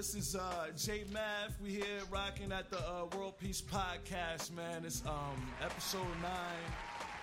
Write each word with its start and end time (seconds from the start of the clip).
This 0.00 0.14
is 0.14 0.34
uh, 0.34 0.68
J 0.78 1.04
Math. 1.12 1.60
We 1.62 1.72
here 1.72 2.00
rocking 2.10 2.52
at 2.52 2.70
the 2.70 2.78
uh, 2.78 3.04
World 3.14 3.36
Peace 3.36 3.60
Podcast, 3.60 4.50
man. 4.50 4.82
It's 4.86 5.04
um, 5.04 5.36
episode 5.62 6.08
nine. 6.22 6.68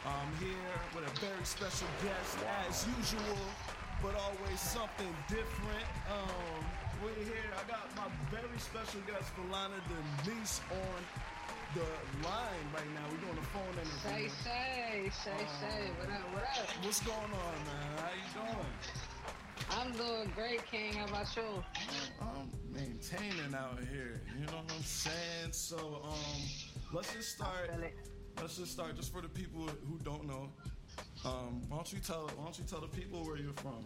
I'm 0.06 0.30
here 0.38 0.78
with 0.94 1.10
a 1.10 1.20
very 1.20 1.44
special 1.44 1.88
guest, 2.06 2.38
as 2.70 2.86
usual, 3.00 3.42
but 4.04 4.14
always 4.14 4.60
something 4.62 5.10
different. 5.28 5.90
Um, 6.06 6.62
we're 7.02 7.26
here. 7.26 7.50
I 7.58 7.68
got 7.68 7.90
my 7.98 8.14
very 8.30 8.60
special 8.60 9.02
guest, 9.10 9.34
Valona 9.34 9.82
Denise, 10.22 10.62
on 10.70 11.02
the 11.74 11.82
line 12.30 12.66
right 12.78 12.94
now. 12.94 13.10
We're 13.10 13.26
doing 13.26 13.42
the 13.42 13.48
phone 13.58 13.74
interview. 13.74 14.30
Say, 14.30 15.10
say, 15.10 15.10
say, 15.10 15.46
say. 15.66 15.90
What 15.98 16.14
up, 16.14 16.22
what 16.32 16.44
up? 16.44 16.86
What's 16.86 17.02
going 17.02 17.18
on, 17.18 17.58
man? 17.66 17.90
How 17.98 18.14
you 18.14 18.54
doing? 18.54 18.70
I'm 19.72 19.92
doing 19.94 20.32
great, 20.36 20.66
King. 20.70 20.94
How 20.94 21.08
about 21.08 21.36
you? 21.36 21.64
I'm 22.22 22.50
maintaining 22.78 23.54
out 23.56 23.80
here. 23.92 24.22
You 24.40 24.46
know 24.46 24.58
what 24.58 24.72
I'm 24.76 24.84
saying? 24.84 25.52
So, 25.52 26.02
um, 26.06 26.42
let's 26.94 27.12
just 27.14 27.36
start. 27.36 27.72
Let's 28.40 28.58
just 28.58 28.72
start. 28.72 28.96
Just 28.96 29.12
for 29.12 29.22
the 29.22 29.30
people 29.30 29.68
who 29.88 29.98
don't 30.04 30.26
know, 30.28 30.50
um, 31.26 31.62
why 31.68 31.78
don't 31.78 31.92
you 31.92 32.00
tell? 32.00 32.30
Why 32.36 32.44
don't 32.44 32.58
you 32.58 32.66
tell 32.66 32.82
the 32.82 32.88
people 32.88 33.26
where 33.26 33.38
you're 33.38 33.54
from? 33.54 33.84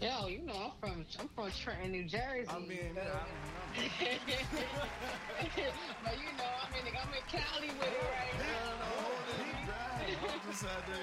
Yo, 0.00 0.26
you 0.28 0.40
know 0.42 0.54
I'm 0.54 0.70
from 0.80 1.04
I'm 1.20 1.28
from 1.28 1.50
Trenton, 1.50 1.92
New 1.92 2.04
Jersey. 2.04 2.48
I 2.48 2.58
mean, 2.58 2.94
but, 2.94 3.04
yeah, 3.04 3.18
I 3.18 3.78
but 6.04 6.14
you 6.18 6.32
know, 6.38 6.50
I'm 6.62 6.74
in 6.74 6.86
I'm 6.96 7.14
in 7.14 7.22
Cali 7.30 7.68
with 7.68 7.82
it 7.82 8.02
right 8.02 8.32
don't 8.32 8.38
now. 8.38 8.48
Yeah, 8.48 8.96
hold 8.96 9.28
it 9.38 9.66
back. 9.66 10.08
I 10.22 10.24
just 10.50 10.62
had 10.64 10.82
to, 10.86 10.98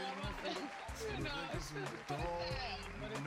you 1.05 1.23
know, 1.23 1.35
for 1.55 1.79
the, 1.79 1.85
for 2.07 2.17
You 3.15 3.21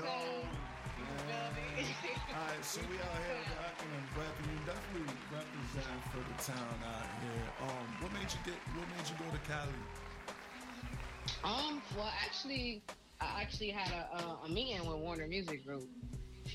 right, 2.58 2.64
so 2.64 2.80
we 2.90 2.96
out 2.96 3.22
here 3.22 3.38
rocking 3.54 3.92
and 3.94 4.08
rapping. 4.18 4.50
You 4.50 4.58
definitely 4.66 5.14
representing 5.30 6.02
for 6.10 6.22
the 6.26 6.36
town 6.42 6.74
out 6.84 7.06
here. 7.22 7.46
Um, 7.62 7.86
what 8.02 8.12
made 8.12 8.30
you 8.32 8.40
get? 8.44 8.58
What 8.74 8.86
made 8.96 9.06
you 9.08 9.16
go 9.18 9.30
to 9.30 9.42
Cali? 9.46 9.78
Um, 11.44 11.82
well, 11.96 12.12
actually, 12.24 12.82
I 13.20 13.40
actually 13.40 13.70
had 13.70 13.92
a, 13.92 14.16
a, 14.16 14.38
a 14.46 14.48
meeting 14.48 14.86
with 14.86 14.96
Warner 14.98 15.28
Music 15.28 15.64
Group, 15.64 15.88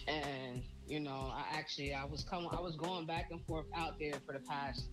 and 0.08 0.64
you 0.88 1.00
know, 1.00 1.32
I 1.34 1.46
actually 1.54 1.94
I 1.94 2.06
was 2.06 2.24
coming, 2.24 2.50
I 2.52 2.60
was 2.60 2.76
going 2.76 3.06
back 3.06 3.32
and 3.32 3.42
forth 3.46 3.68
out 3.76 3.98
there 4.00 4.16
for 4.26 4.34
the 4.34 4.40
past 4.40 4.90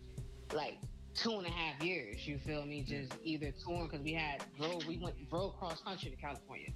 like 0.53 0.79
two 1.15 1.33
and 1.33 1.47
a 1.47 1.51
half 1.51 1.83
years. 1.83 2.27
You 2.27 2.39
feel 2.39 2.65
me? 2.65 2.83
Just 2.83 3.13
either 3.25 3.53
touring 3.65 3.89
because 3.89 4.05
we 4.05 4.13
had 4.13 4.45
drove, 4.57 4.87
we 4.87 4.99
went 4.99 5.17
drove 5.29 5.59
cross 5.59 5.81
country 5.81 6.11
to 6.11 6.17
California. 6.17 6.71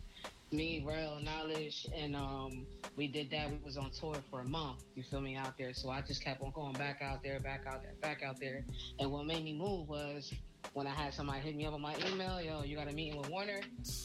Me, 0.52 0.84
Rell, 0.86 1.18
Knowledge, 1.20 1.86
and 1.96 2.14
um, 2.14 2.66
we 2.96 3.08
did 3.08 3.30
that. 3.30 3.50
We 3.50 3.58
was 3.64 3.76
on 3.76 3.90
tour 3.90 4.14
for 4.30 4.40
a 4.40 4.44
month. 4.44 4.84
You 4.94 5.02
feel 5.02 5.20
me 5.20 5.34
out 5.36 5.58
there? 5.58 5.74
So 5.74 5.90
I 5.90 6.00
just 6.02 6.22
kept 6.22 6.42
on 6.42 6.52
going 6.52 6.74
back 6.74 7.02
out 7.02 7.22
there, 7.24 7.40
back 7.40 7.64
out 7.66 7.82
there, 7.82 7.94
back 8.00 8.22
out 8.22 8.38
there. 8.38 8.64
And 9.00 9.10
what 9.10 9.26
made 9.26 9.42
me 9.44 9.52
move 9.52 9.88
was 9.88 10.32
when 10.74 10.86
I 10.86 10.90
had 10.90 11.12
somebody 11.12 11.40
hit 11.40 11.56
me 11.56 11.66
up 11.66 11.74
on 11.74 11.80
my 11.80 11.94
email, 12.08 12.40
yo, 12.40 12.62
you 12.62 12.76
got 12.76 12.88
a 12.88 12.92
meeting 12.92 13.18
with 13.18 13.28
Warner. 13.30 13.60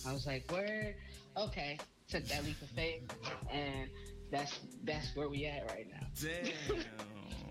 I 0.07 0.13
was 0.13 0.25
like, 0.25 0.51
word, 0.51 0.95
okay. 1.37 1.77
Took 2.09 2.25
that 2.25 2.43
leap 2.43 2.59
of 2.63 2.69
faith, 2.69 3.03
and 3.51 3.87
that's 4.31 4.59
that's 4.83 5.15
where 5.15 5.29
we 5.29 5.45
at 5.45 5.67
right 5.69 5.85
now. 5.91 6.07
Damn, 6.19 6.79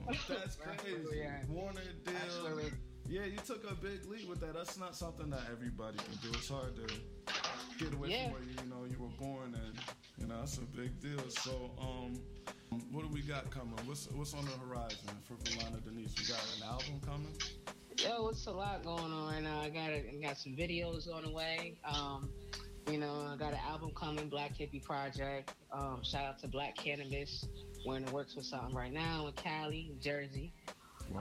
that's 0.28 0.58
where 0.58 0.74
crazy. 0.76 1.24
Warner 1.48 1.80
deal. 2.04 2.60
Yeah, 3.08 3.24
you 3.24 3.38
took 3.46 3.70
a 3.70 3.74
big 3.74 4.04
leap 4.06 4.28
with 4.28 4.40
that. 4.40 4.54
That's 4.54 4.76
not 4.76 4.96
something 4.96 5.30
that 5.30 5.42
everybody 5.52 5.96
can 5.98 6.18
do. 6.20 6.36
It's 6.36 6.48
hard 6.48 6.74
to 6.74 6.94
get 7.78 7.94
away 7.94 8.08
Yeah. 8.10 8.24
from 8.24 8.32
where 8.32 8.42
that's 10.48 10.58
a 10.58 10.76
big 10.78 10.98
deal. 11.00 11.28
So, 11.28 11.70
um, 11.78 12.18
what 12.90 13.02
do 13.02 13.08
we 13.12 13.20
got 13.20 13.50
coming? 13.50 13.74
What's 13.84 14.08
what's 14.12 14.32
on 14.32 14.46
the 14.46 14.52
horizon 14.66 15.10
for 15.26 15.34
Valona 15.34 15.84
Denise? 15.84 16.14
We 16.18 16.24
got 16.26 16.42
an 16.56 16.62
album 16.62 17.00
coming. 17.04 17.36
Yo, 17.98 18.28
it's 18.28 18.46
a 18.46 18.50
lot 18.50 18.82
going 18.82 19.12
on 19.12 19.30
right 19.30 19.42
now. 19.42 19.60
I 19.60 19.68
got 19.68 19.90
a, 19.90 20.08
I 20.10 20.18
got 20.22 20.38
some 20.38 20.52
videos 20.54 21.14
on 21.14 21.24
the 21.24 21.30
way. 21.30 21.74
Um, 21.84 22.30
you 22.90 22.96
know, 22.96 23.28
I 23.30 23.36
got 23.36 23.52
an 23.52 23.58
album 23.68 23.90
coming, 23.94 24.30
Black 24.30 24.56
Hippie 24.56 24.82
Project. 24.82 25.52
Um, 25.70 26.00
shout 26.02 26.24
out 26.24 26.38
to 26.38 26.48
Black 26.48 26.76
Cannabis. 26.76 27.44
We're 27.84 27.98
in 27.98 28.06
the 28.06 28.12
works 28.12 28.34
with 28.34 28.46
something 28.46 28.74
right 28.74 28.92
now 28.92 29.26
in 29.26 29.34
Cali, 29.34 29.92
Jersey. 30.00 30.54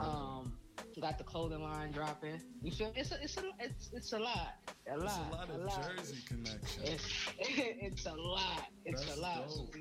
Um, 0.00 0.54
got 1.00 1.18
the 1.18 1.24
clothing 1.24 1.62
line 1.62 1.90
dropping. 1.92 2.40
You 2.62 2.70
feel 2.70 2.92
it's 2.96 3.12
a, 3.12 3.22
it's 3.22 3.36
a, 3.36 3.42
it's 3.58 3.90
it's 3.92 4.12
a 4.12 4.18
lot, 4.18 4.54
a 4.90 4.96
lot, 4.96 5.48
a 5.52 5.58
lot 5.58 5.78
of 5.90 5.96
Jersey 5.96 6.22
connection. 6.26 6.82
It's 6.84 7.04
it's 7.38 8.06
a 8.06 8.14
lot. 8.14 8.66
It's 8.84 9.04
That's 9.04 9.18
a 9.18 9.20
lot. 9.20 9.48
dope. 9.48 9.76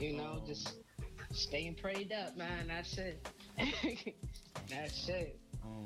You 0.00 0.16
know, 0.18 0.32
Um, 0.40 0.42
just 0.46 0.74
staying 1.32 1.74
prayed 1.76 2.12
up, 2.12 2.36
man. 2.36 2.68
That's 2.68 2.96
it. 2.98 3.26
That's 4.68 5.08
it. 5.08 5.38
Um, 5.64 5.84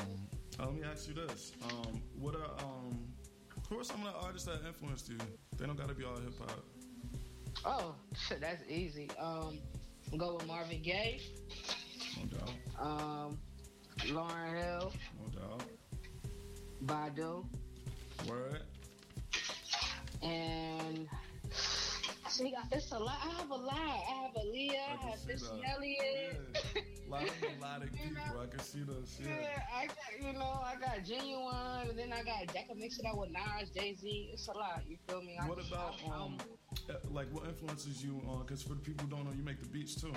let 0.59 0.75
me 0.75 0.82
ask 0.84 1.09
you 1.09 1.15
this: 1.15 1.53
um, 1.65 2.03
What 2.19 2.34
are 2.34 2.50
um, 2.65 2.99
who 3.69 3.78
are 3.78 3.84
some 3.84 4.04
of 4.06 4.12
the 4.12 4.19
artists 4.20 4.47
that 4.49 4.66
influenced 4.66 5.09
you? 5.09 5.19
They 5.56 5.66
don't 5.66 5.76
got 5.78 5.88
to 5.88 5.94
be 5.94 6.04
all 6.04 6.16
hip 6.16 6.34
hop. 6.38 6.65
Oh, 7.65 7.94
shit, 8.28 8.41
that's 8.41 8.62
easy. 8.69 9.09
Um, 9.19 9.59
go 10.16 10.34
with 10.37 10.47
Marvin 10.47 10.82
Gaye, 10.82 11.20
No 12.19 12.38
doubt, 12.38 12.50
um, 12.81 13.38
Lauryn 14.09 14.56
Hill, 14.56 14.93
doubt. 15.37 15.62
Badu, 16.84 17.44
Word. 18.28 18.62
and 20.22 21.09
it's 22.38 22.92
a 22.92 22.98
lot. 22.98 23.16
I 23.24 23.41
have 23.41 23.50
a 23.50 23.54
lot. 23.54 23.74
I 23.74 24.22
have 24.22 24.34
Aaliyah. 24.34 24.70
I, 24.70 25.06
I 25.06 25.10
have 25.10 25.26
Missy 25.26 25.46
that. 25.62 25.82
Yeah. 25.82 26.80
A 27.06 27.10
lot 27.10 27.22
of 27.24 27.32
melodic 27.42 27.92
people. 27.92 28.12
know? 28.34 28.41
I 28.42 28.46
can 28.46 28.58
see 28.60 28.80
those. 28.82 29.18
Yeah. 29.20 29.28
Yeah, 29.41 29.62
I 29.74 29.86
got 29.86 29.96
you 30.26 30.32
know 30.32 30.60
I 30.64 30.74
got 30.80 31.04
genuine, 31.04 31.88
and 31.88 31.98
then 31.98 32.12
I 32.12 32.22
got 32.22 32.56
I 32.56 32.62
can 32.69 32.78
mix 32.78 32.98
it 32.98 33.06
up 33.06 33.16
with 33.19 33.30
Nas, 33.30 33.70
Jay 33.70 33.94
Z. 33.94 34.30
It's 34.32 34.46
a 34.48 34.52
lot. 34.52 34.82
You 34.88 34.96
feel 35.08 35.20
me? 35.22 35.38
I 35.42 35.48
What 35.48 35.58
just- 35.58 35.70
about 35.72 35.94
I- 36.08 36.16
um, 36.16 36.38
uh, 36.88 36.94
like 37.10 37.26
what 37.32 37.46
influences 37.46 38.02
you 38.04 38.22
on? 38.28 38.42
Because 38.46 38.62
for 38.62 38.74
the 38.74 38.80
people 38.80 39.04
who 39.06 39.10
don't 39.10 39.24
know, 39.24 39.32
you 39.36 39.42
make 39.42 39.60
the 39.60 39.66
beats 39.69 40.00
too. 40.00 40.12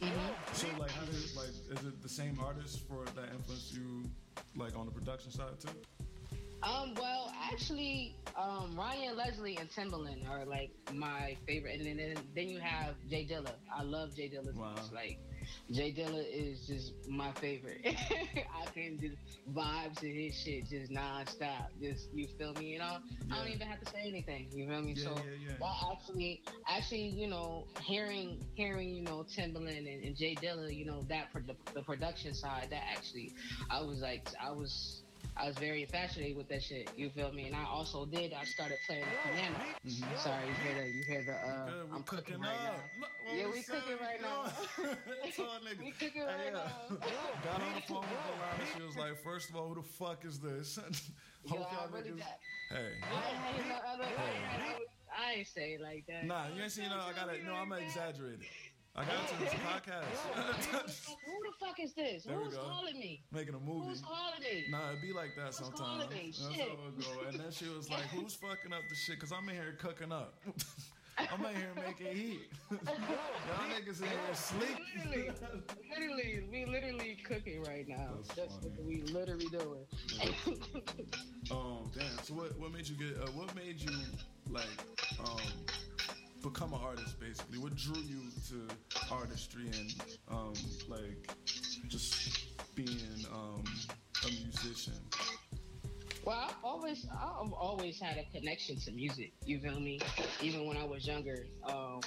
Mhm. 0.00 0.10
So 0.52 0.68
like, 0.78 0.90
how 0.92 1.04
did 1.04 1.14
like 1.36 1.48
is 1.48 1.84
it 1.84 2.00
the 2.00 2.08
same 2.08 2.38
artist 2.44 2.86
for 2.88 3.04
that 3.16 3.32
influence 3.34 3.72
you 3.74 4.08
like 4.54 4.76
on 4.76 4.86
the 4.86 4.92
production 4.92 5.32
side 5.32 5.58
too? 5.58 5.68
Um, 6.62 6.94
well, 6.96 7.32
actually, 7.52 8.16
um, 8.36 8.76
Ryan 8.76 9.16
Leslie 9.16 9.56
and 9.58 9.70
Timbaland 9.70 10.28
are 10.28 10.44
like 10.44 10.70
my 10.92 11.36
favorite, 11.46 11.80
and 11.80 11.98
then 11.98 12.16
then 12.34 12.48
you 12.48 12.58
have 12.58 12.94
Jay 13.08 13.26
Dilla. 13.30 13.52
I 13.76 13.82
love 13.82 14.14
Jay 14.16 14.28
Dilla. 14.28 14.54
Wow. 14.54 14.74
Like 14.92 15.18
Jay 15.70 15.92
Dilla 15.92 16.24
is 16.32 16.66
just 16.66 16.92
my 17.08 17.32
favorite. 17.32 17.80
I 17.86 18.66
can 18.74 18.98
just 19.00 19.16
vibe 19.52 19.98
to 20.00 20.08
his 20.08 20.34
shit 20.34 20.68
just 20.68 20.90
nonstop. 20.90 21.66
Just 21.80 22.08
you 22.12 22.26
feel 22.38 22.52
me? 22.54 22.66
You 22.66 22.78
know, 22.78 22.96
I 23.30 23.38
don't 23.38 23.52
even 23.52 23.66
have 23.66 23.80
to 23.80 23.90
say 23.90 24.04
anything. 24.06 24.48
You 24.52 24.68
feel 24.68 24.82
me? 24.82 24.94
Yeah, 24.96 25.04
so 25.04 25.10
yeah, 25.16 25.48
yeah. 25.48 25.54
that 25.60 25.92
actually, 25.92 26.42
actually, 26.68 27.08
you 27.08 27.28
know, 27.28 27.66
hearing 27.82 28.44
hearing 28.54 28.94
you 28.94 29.02
know 29.02 29.24
Timbaland 29.36 29.92
and, 29.92 30.04
and 30.04 30.16
Jay 30.16 30.34
Dilla, 30.34 30.74
you 30.74 30.86
know 30.86 31.04
that 31.08 31.30
pro- 31.32 31.42
the, 31.42 31.56
the 31.74 31.82
production 31.82 32.34
side, 32.34 32.68
that 32.70 32.82
actually, 32.90 33.32
I 33.70 33.80
was 33.80 34.00
like, 34.00 34.26
I 34.42 34.50
was. 34.50 35.02
I 35.36 35.46
was 35.46 35.56
very 35.56 35.82
infatuated 35.82 36.36
with 36.36 36.48
that 36.48 36.62
shit. 36.62 36.90
You 36.96 37.10
feel 37.10 37.32
me? 37.32 37.46
And 37.46 37.54
I 37.54 37.64
also 37.64 38.04
did. 38.06 38.32
I 38.32 38.44
started 38.44 38.78
playing 38.86 39.04
the 39.04 39.30
piano. 39.30 40.16
Sorry, 40.16 40.46
you 40.48 40.54
hear 40.64 40.82
the 40.82 40.90
you 40.90 41.02
hear 41.04 41.22
the. 41.24 41.32
Uh, 41.34 41.68
Mm-hmm. 41.68 41.94
I'm 41.94 42.02
cooking, 42.02 42.34
cooking 42.34 42.40
right 42.42 42.56
now. 42.64 42.74
Look 43.00 43.10
Yeah, 43.34 43.46
we 43.46 43.62
cooking 43.62 43.96
right 44.00 44.20
now. 44.20 44.50
That's 45.22 45.38
all, 45.38 45.46
nigga. 45.64 45.78
We 45.84 45.90
cooking 45.92 46.22
right 46.22 46.52
now. 46.52 46.96
Got 47.44 47.62
on 47.62 47.74
the 47.74 47.82
phone 47.82 48.00
with 48.00 48.08
Delana. 48.26 48.76
She 48.76 48.82
was 48.82 48.96
like, 48.96 49.22
first 49.22 49.50
of 49.50 49.56
all, 49.56 49.68
who 49.68 49.74
the 49.76 49.82
fuck 49.82 50.24
is 50.24 50.38
this? 50.38 50.78
Yo, 51.44 51.56
I 51.56 51.86
really 51.94 52.10
niggas. 52.10 52.22
Hey. 52.70 52.76
I 53.02 53.56
ain't, 53.56 53.68
no 53.68 53.74
other, 53.92 54.04
I, 54.04 54.68
ain't, 54.68 54.88
I 55.16 55.32
ain't 55.38 55.48
say 55.48 55.74
it 55.74 55.80
like 55.80 56.04
that. 56.08 56.26
Nah, 56.26 56.48
you 56.54 56.62
ain't 56.62 56.72
seen 56.72 56.88
no. 56.88 56.96
I 56.96 57.12
gotta. 57.14 57.42
No, 57.44 57.54
I'm 57.54 57.72
exaggerating. 57.72 58.44
I 58.96 59.04
got 59.04 59.28
to 59.28 59.38
this 59.38 59.52
podcast. 59.66 61.06
Who 61.06 61.32
the 61.44 61.66
fuck 61.66 61.78
is 61.80 61.94
this? 61.94 62.24
There 62.24 62.34
Who's 62.36 62.56
calling 62.56 62.98
me? 62.98 63.22
Making 63.32 63.54
a 63.54 63.60
movie. 63.60 63.88
Who's 63.88 64.00
calling 64.00 64.40
me? 64.42 64.66
Nah, 64.70 64.88
it'd 64.90 65.02
be 65.02 65.12
like 65.12 65.36
that 65.36 65.52
calling 65.52 65.76
sometimes. 65.76 66.10
me? 66.12 66.32
That's 66.36 66.54
Shit. 66.54 66.68
how 66.68 66.74
it 66.88 67.00
go. 67.22 67.28
And 67.28 67.38
then 67.40 67.50
she 67.52 67.68
was 67.68 67.88
like, 67.90 68.02
"Who's 68.10 68.34
fucking 68.42 68.72
up 68.72 68.82
the 68.88 68.96
shit? 68.96 69.20
Cause 69.20 69.32
I'm 69.32 69.48
in 69.48 69.54
here 69.54 69.76
cooking 69.78 70.10
up. 70.12 70.34
I'm 71.18 71.44
in 71.46 71.54
here 71.56 71.72
making 71.74 72.16
heat. 72.16 72.40
Y'all 72.70 73.66
niggas 73.68 74.00
in 74.02 74.06
here 74.08 74.34
sleep. 74.34 74.78
Literally, 75.04 75.30
literally, 75.90 76.44
we 76.50 76.64
literally 76.64 77.16
cooking 77.24 77.62
right 77.64 77.88
now. 77.88 78.10
That's 78.36 78.36
That's, 78.36 78.54
what 78.64 78.84
we 78.84 79.02
literally 79.02 79.46
doing. 79.50 79.84
Um, 81.50 81.90
damn. 81.96 82.18
So 82.22 82.34
what? 82.34 82.58
What 82.58 82.72
made 82.72 82.88
you 82.88 82.96
get? 82.96 83.20
Uh, 83.20 83.26
what 83.32 83.52
made 83.56 83.80
you 83.80 83.90
like 84.48 84.66
um 85.20 85.40
become 86.42 86.72
an 86.72 86.80
artist? 86.82 87.18
Basically, 87.20 87.58
what 87.58 87.74
drew 87.76 88.00
you 88.02 88.22
to 88.48 88.68
artistry 89.10 89.66
and 89.66 89.94
um 90.30 90.54
like 90.88 91.30
just 91.88 92.74
being 92.74 93.24
um 93.32 93.64
a 94.24 94.30
musician? 94.44 94.94
Well, 96.24 96.44
I've 96.46 96.56
always, 96.62 97.06
I've 97.10 97.52
always 97.52 97.98
had 97.98 98.18
a 98.18 98.38
connection 98.38 98.78
to 98.80 98.92
music. 98.92 99.32
You 99.46 99.60
feel 99.60 99.80
me? 99.80 99.98
Even 100.42 100.66
when 100.66 100.76
I 100.76 100.84
was 100.84 101.06
younger, 101.06 101.46
um, 101.64 102.00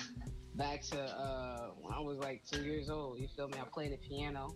back 0.53 0.83
to 0.91 1.01
uh, 1.01 1.69
when 1.79 1.91
I 1.91 1.99
was 1.99 2.19
like 2.19 2.43
two 2.45 2.61
years 2.61 2.89
old. 2.89 3.19
You 3.19 3.27
feel 3.35 3.47
me? 3.47 3.57
I 3.59 3.63
played 3.63 3.93
the 3.93 3.97
piano. 3.97 4.53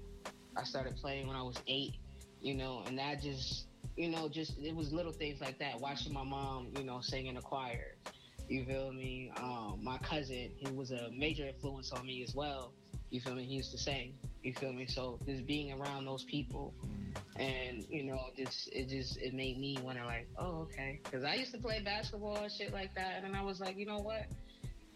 I 0.56 0.64
started 0.66 0.96
playing 0.98 1.28
when 1.28 1.36
I 1.36 1.42
was 1.42 1.56
eight. 1.68 1.96
You 2.42 2.54
know, 2.54 2.84
and 2.86 2.96
that 3.00 3.24
just 3.24 3.66
you 3.96 4.10
know 4.10 4.30
just 4.30 4.60
it 4.60 4.76
was 4.76 4.94
little 4.94 5.12
things 5.12 5.42
like 5.42 5.58
that. 5.58 5.80
Watching 5.80 6.14
my 6.14 6.24
mom, 6.24 6.68
you 6.78 6.84
know, 6.84 7.02
sing 7.02 7.26
in 7.26 7.38
a 7.38 7.42
choir. 7.42 7.98
You 8.48 8.64
feel 8.66 8.94
me? 8.94 9.32
Um, 9.38 9.80
my 9.82 9.98
cousin, 10.00 10.52
he 10.56 10.72
was 10.72 10.92
a 10.92 11.10
major 11.12 11.48
influence 11.48 11.92
on 11.92 12.06
me 12.06 12.24
as 12.24 12.36
well. 12.36 12.74
You 13.10 13.22
feel 13.22 13.34
me? 13.34 13.44
He 13.44 13.56
used 13.56 13.72
to 13.72 13.78
sing. 13.78 14.14
You 14.44 14.54
feel 14.54 14.72
me? 14.72 14.86
So 14.86 15.20
just 15.26 15.48
being 15.48 15.74
around 15.74 16.06
those 16.06 16.24
people, 16.24 16.74
and 17.38 17.86
you 17.90 18.04
know, 18.04 18.20
just 18.38 18.70
it 18.72 18.90
just 18.90 19.18
it 19.18 19.34
made 19.34 19.58
me 19.58 19.78
want 19.82 19.98
to 19.98 20.06
like, 20.06 20.28
oh 20.38 20.68
okay, 20.72 21.00
because 21.04 21.24
I 21.24 21.36
used 21.36 21.52
to 21.54 21.58
play 21.58 21.82
basketball 21.84 22.38
and 22.38 22.52
shit 22.52 22.72
like 22.72 22.94
that, 22.96 23.14
and 23.16 23.26
then 23.26 23.36
I 23.36 23.42
was 23.42 23.60
like, 23.60 23.78
you 23.78 23.86
know 23.86 24.00
what? 24.00 24.26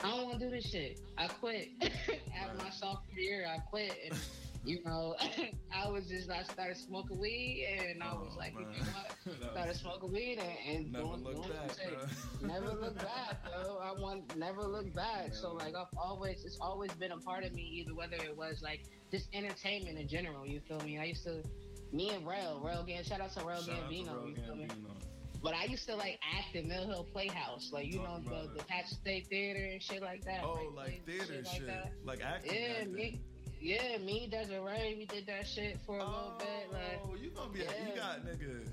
I 0.03 0.15
don't 0.15 0.25
want 0.27 0.39
to 0.39 0.45
do 0.45 0.51
this 0.51 0.69
shit. 0.69 0.99
I 1.17 1.27
quit. 1.27 1.69
After 1.81 2.63
my 2.63 2.69
sophomore 2.69 3.17
year, 3.17 3.47
I 3.47 3.59
quit, 3.69 3.93
and 4.09 4.19
you 4.65 4.83
know, 4.83 5.15
I 5.73 5.87
was 5.89 6.07
just 6.07 6.29
I 6.29 6.43
started 6.43 6.77
smoking 6.77 7.19
weed, 7.19 7.65
and 7.91 8.03
I 8.03 8.13
was 8.13 8.31
Oh, 8.35 8.37
like, 8.37 8.53
you 8.53 8.65
man. 8.65 8.71
know 8.79 8.85
what? 8.93 9.51
Started 9.51 9.75
smoking 9.75 10.11
weed 10.11 10.39
and, 10.39 10.75
and 10.77 10.91
Never 10.91 11.05
doing, 11.05 11.23
look 11.23 11.35
doing 11.35 11.49
back, 11.49 11.77
shit. 11.79 12.39
bro. 12.41 12.47
never 12.49 12.73
look 12.73 12.95
back, 13.01 13.43
bro. 13.43 13.77
I 13.77 13.91
want 13.99 14.35
never 14.37 14.63
look 14.63 14.93
back. 14.93 15.33
So 15.33 15.53
like 15.53 15.75
I've 15.75 15.87
always 15.97 16.43
it's 16.45 16.57
always 16.61 16.91
been 16.93 17.11
a 17.11 17.17
part 17.17 17.43
of 17.43 17.53
me, 17.53 17.61
either 17.61 17.93
whether 17.95 18.15
it 18.15 18.35
was 18.35 18.61
like 18.61 18.81
just 19.11 19.27
entertainment 19.33 19.97
in 19.97 20.07
general. 20.07 20.45
You 20.47 20.59
feel 20.67 20.79
me? 20.81 20.99
I 20.99 21.05
used 21.05 21.23
to 21.25 21.41
me 21.91 22.09
and 22.11 22.25
Rell, 22.27 22.61
Rell 22.63 22.83
Gan, 22.83 23.03
shout 23.03 23.21
out 23.21 23.31
to 23.35 23.43
Rell 23.45 23.61
Shout 23.61 23.75
out 23.83 23.89
to 23.89 23.95
Gambino. 23.95 24.29
You 24.29 24.35
feel 24.45 24.55
me? 24.55 24.67
But 25.41 25.53
I 25.53 25.63
used 25.65 25.87
to 25.87 25.95
like 25.95 26.19
act 26.37 26.53
in 26.55 26.67
Mill 26.67 26.85
Hill 26.85 27.07
Playhouse, 27.13 27.69
like 27.71 27.85
you 27.87 27.99
know 27.99 28.19
the, 28.23 28.49
the 28.57 28.63
Patch 28.65 28.87
State 28.87 29.27
Theater 29.27 29.63
and 29.71 29.81
shit 29.81 30.01
like 30.01 30.23
that. 30.25 30.41
Oh, 30.43 30.71
Like, 30.75 30.87
like 30.87 31.05
theater 31.05 31.43
shit, 31.45 31.65
that. 31.67 31.93
like 32.03 32.21
acting. 32.21 32.53
Yeah, 32.53 32.67
acting. 32.79 32.93
me, 32.93 33.21
yeah, 33.61 33.97
me, 33.97 34.27
Desiree, 34.31 34.95
we 34.97 35.05
did 35.05 35.27
that 35.27 35.47
shit 35.47 35.79
for 35.85 35.97
a 35.97 36.03
little 36.05 36.35
bit. 36.39 36.71
Like, 36.71 37.01
Oh, 37.03 37.15
you 37.15 37.29
gonna 37.31 37.51
be? 37.51 37.59
You 37.59 37.65
Yeah. 37.89 37.95
got 37.95 38.25
nigga. 38.25 38.67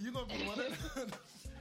You 0.00 0.12
gonna 0.12 0.26
be 0.26 0.42
one 0.46 0.58
of 0.60 0.94
them. 0.94 1.10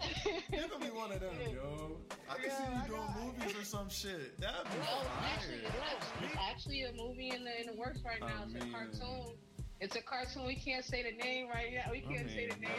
you 0.52 0.60
gonna 0.68 0.84
be 0.86 0.92
one 0.92 1.12
of 1.12 1.20
them, 1.20 1.34
yo. 1.54 1.98
I 2.30 2.36
can 2.36 2.50
see 2.50 2.64
you 2.64 2.82
I 2.84 2.88
doing 2.88 3.14
movies 3.38 3.56
or 3.60 3.64
some 3.64 3.90
shit. 3.90 4.40
That'd 4.40 4.64
be 4.72 4.78
No, 4.80 5.02
actually, 5.24 5.56
it 5.58 5.64
was. 5.66 6.24
It's 6.24 6.36
actually 6.40 6.84
a 6.84 6.94
movie 6.94 7.30
in 7.30 7.44
the 7.44 7.62
in 7.62 7.68
the 7.68 7.74
works 7.74 8.00
right 8.06 8.20
oh, 8.22 8.28
now. 8.28 8.34
I 8.42 8.44
It's 8.46 8.54
mean- 8.54 8.74
a 8.74 8.78
cartoon. 8.78 9.36
It's 9.82 9.96
a 9.96 10.02
cartoon. 10.02 10.46
We 10.46 10.54
can't 10.56 10.86
say 10.86 11.02
the 11.04 11.18
name 11.24 11.48
right 11.50 11.74
now. 11.74 11.92
We 11.92 12.02
can't 12.02 12.30
say 12.30 12.48
the 12.50 12.60
name. 12.60 12.70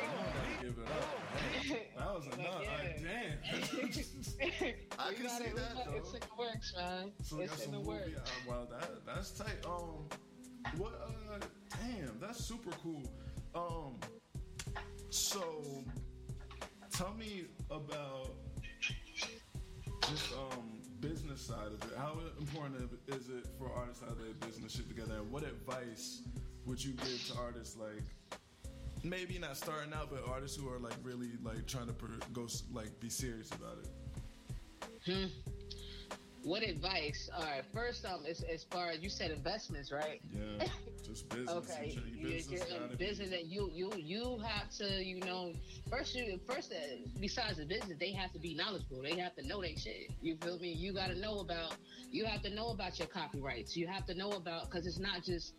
I 0.61 0.63
give 0.63 0.77
it 0.79 0.87
up. 0.87 1.79
That 1.99 2.15
was 2.15 2.25
But 2.31 2.39
enough. 2.39 2.63
yeah. 2.63 2.71
Like, 2.79 3.03
damn. 3.03 4.75
I 4.99 5.09
We 5.11 5.15
can 5.17 5.25
got 5.25 5.39
see 5.39 5.45
it. 5.45 5.55
We 5.55 5.61
that, 5.61 5.75
got- 5.75 5.85
though. 5.87 5.97
It's 5.97 6.13
in 6.15 6.21
the 6.21 6.27
works, 6.39 6.75
man. 6.77 7.13
So 7.23 7.37
we 7.37 7.43
in 7.45 7.51
the 7.73 7.79
movie. 7.79 7.89
works. 7.89 8.09
Uh, 8.17 8.31
well, 8.49 8.69
that 8.71 9.05
that's 9.07 9.31
tight. 9.33 9.67
Um, 9.67 10.07
what? 10.77 10.93
Uh, 11.05 11.39
damn, 11.81 12.19
that's 12.21 12.45
super 12.45 12.71
cool. 12.83 13.03
Um, 13.55 13.97
so 15.11 15.43
tell 16.93 17.15
me 17.15 17.47
about 17.71 18.31
just 20.09 20.33
um 20.35 20.81
business 21.01 21.41
side 21.41 21.67
of 21.67 21.83
it. 21.91 21.97
How 21.99 22.17
important 22.39 22.91
is 23.09 23.29
it 23.29 23.47
for 23.59 23.73
artists 23.73 24.03
to 24.03 24.09
have 24.09 24.19
their 24.19 24.35
business 24.49 24.73
shit 24.73 24.89
together? 24.89 25.15
And 25.17 25.31
what 25.33 25.43
advice 25.43 26.23
would 26.67 26.83
you 26.83 26.93
give 26.93 27.29
to 27.29 27.39
artists 27.39 27.77
like? 27.77 28.03
Maybe 29.05 29.37
not 29.39 29.57
starting 29.57 29.93
out, 29.93 30.11
but 30.11 30.23
artists 30.29 30.57
who 30.57 30.69
are 30.73 30.79
like 30.79 30.95
really 31.03 31.31
like 31.43 31.67
trying 31.67 31.89
to 31.89 31.93
per- 31.93 32.07
go 32.33 32.47
like 32.73 32.99
be 33.01 33.09
serious 33.09 33.51
about 33.51 33.79
it. 33.83 33.89
Hmm. 35.05 35.27
What 36.45 36.63
advice? 36.65 37.31
All 37.37 37.45
right. 37.45 37.63
First, 37.73 38.05
um, 38.05 38.21
as, 38.29 38.43
as 38.43 38.65
far 38.65 38.91
as 38.91 39.01
you 39.01 39.09
said, 39.09 39.31
investments, 39.31 39.93
right? 39.93 40.21
Yeah, 40.33 40.67
just 41.05 41.29
business. 41.31 41.51
Okay, 41.51 41.97
Your 41.97 42.29
you, 42.29 42.35
business 42.37 42.61
you're 42.69 42.77
in 42.77 42.83
gotta 42.83 42.97
be- 42.97 43.05
business 43.07 43.31
that 43.31 43.47
you 43.47 43.71
you 43.73 43.93
you 43.97 44.39
have 44.45 44.69
to 44.79 45.05
you 45.05 45.21
know 45.21 45.53
first 45.89 46.15
you 46.17 46.41
first 46.49 46.73
uh, 46.73 46.97
besides 47.21 47.59
the 47.59 47.65
business 47.65 47.97
they 47.99 48.13
have 48.13 48.33
to 48.33 48.39
be 48.41 48.55
knowledgeable. 48.55 49.03
They 49.03 49.17
have 49.19 49.35
to 49.37 49.47
know 49.47 49.61
their 49.63 49.77
shit. 49.77 50.11
You 50.21 50.37
feel 50.37 50.59
me? 50.59 50.73
You 50.73 50.93
got 50.93 51.09
to 51.09 51.19
know 51.19 51.41
about 51.41 51.77
you 52.11 52.25
have 52.25 52.43
to 52.43 52.51
know 52.51 52.71
about 52.71 52.99
your 52.99 53.09
copyrights. 53.09 53.77
You 53.77 53.87
have 53.87 54.05
to 54.07 54.15
know 54.15 54.33
about 54.33 54.69
because 54.71 54.87
it's 54.87 54.99
not 54.99 55.23
just 55.23 55.55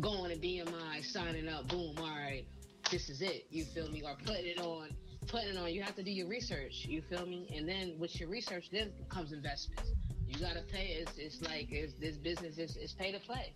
going 0.00 0.30
to 0.30 0.38
BMI 0.38 1.04
signing 1.04 1.48
up. 1.48 1.68
Boom. 1.68 1.94
All 1.98 2.04
right, 2.08 2.44
this 2.90 3.08
is 3.08 3.20
it. 3.22 3.46
You 3.50 3.64
feel 3.64 3.90
me? 3.90 4.02
Or 4.04 4.14
putting 4.24 4.46
it 4.46 4.60
on. 4.60 4.90
Putting 5.26 5.50
it 5.50 5.56
on. 5.58 5.72
You 5.72 5.82
have 5.82 5.96
to 5.96 6.02
do 6.02 6.10
your 6.10 6.28
research. 6.28 6.86
You 6.88 7.02
feel 7.02 7.26
me? 7.26 7.48
And 7.54 7.68
then 7.68 7.96
with 7.98 8.18
your 8.18 8.28
research, 8.28 8.70
then 8.72 8.92
comes 9.08 9.32
investments. 9.32 9.90
You 10.26 10.38
gotta 10.40 10.62
pay. 10.72 10.96
It's, 11.00 11.16
it's 11.18 11.40
like 11.42 11.68
it's, 11.70 11.94
this 12.00 12.16
business 12.16 12.58
is 12.58 12.76
it's 12.76 12.92
pay 12.92 13.12
to 13.12 13.18
play. 13.20 13.54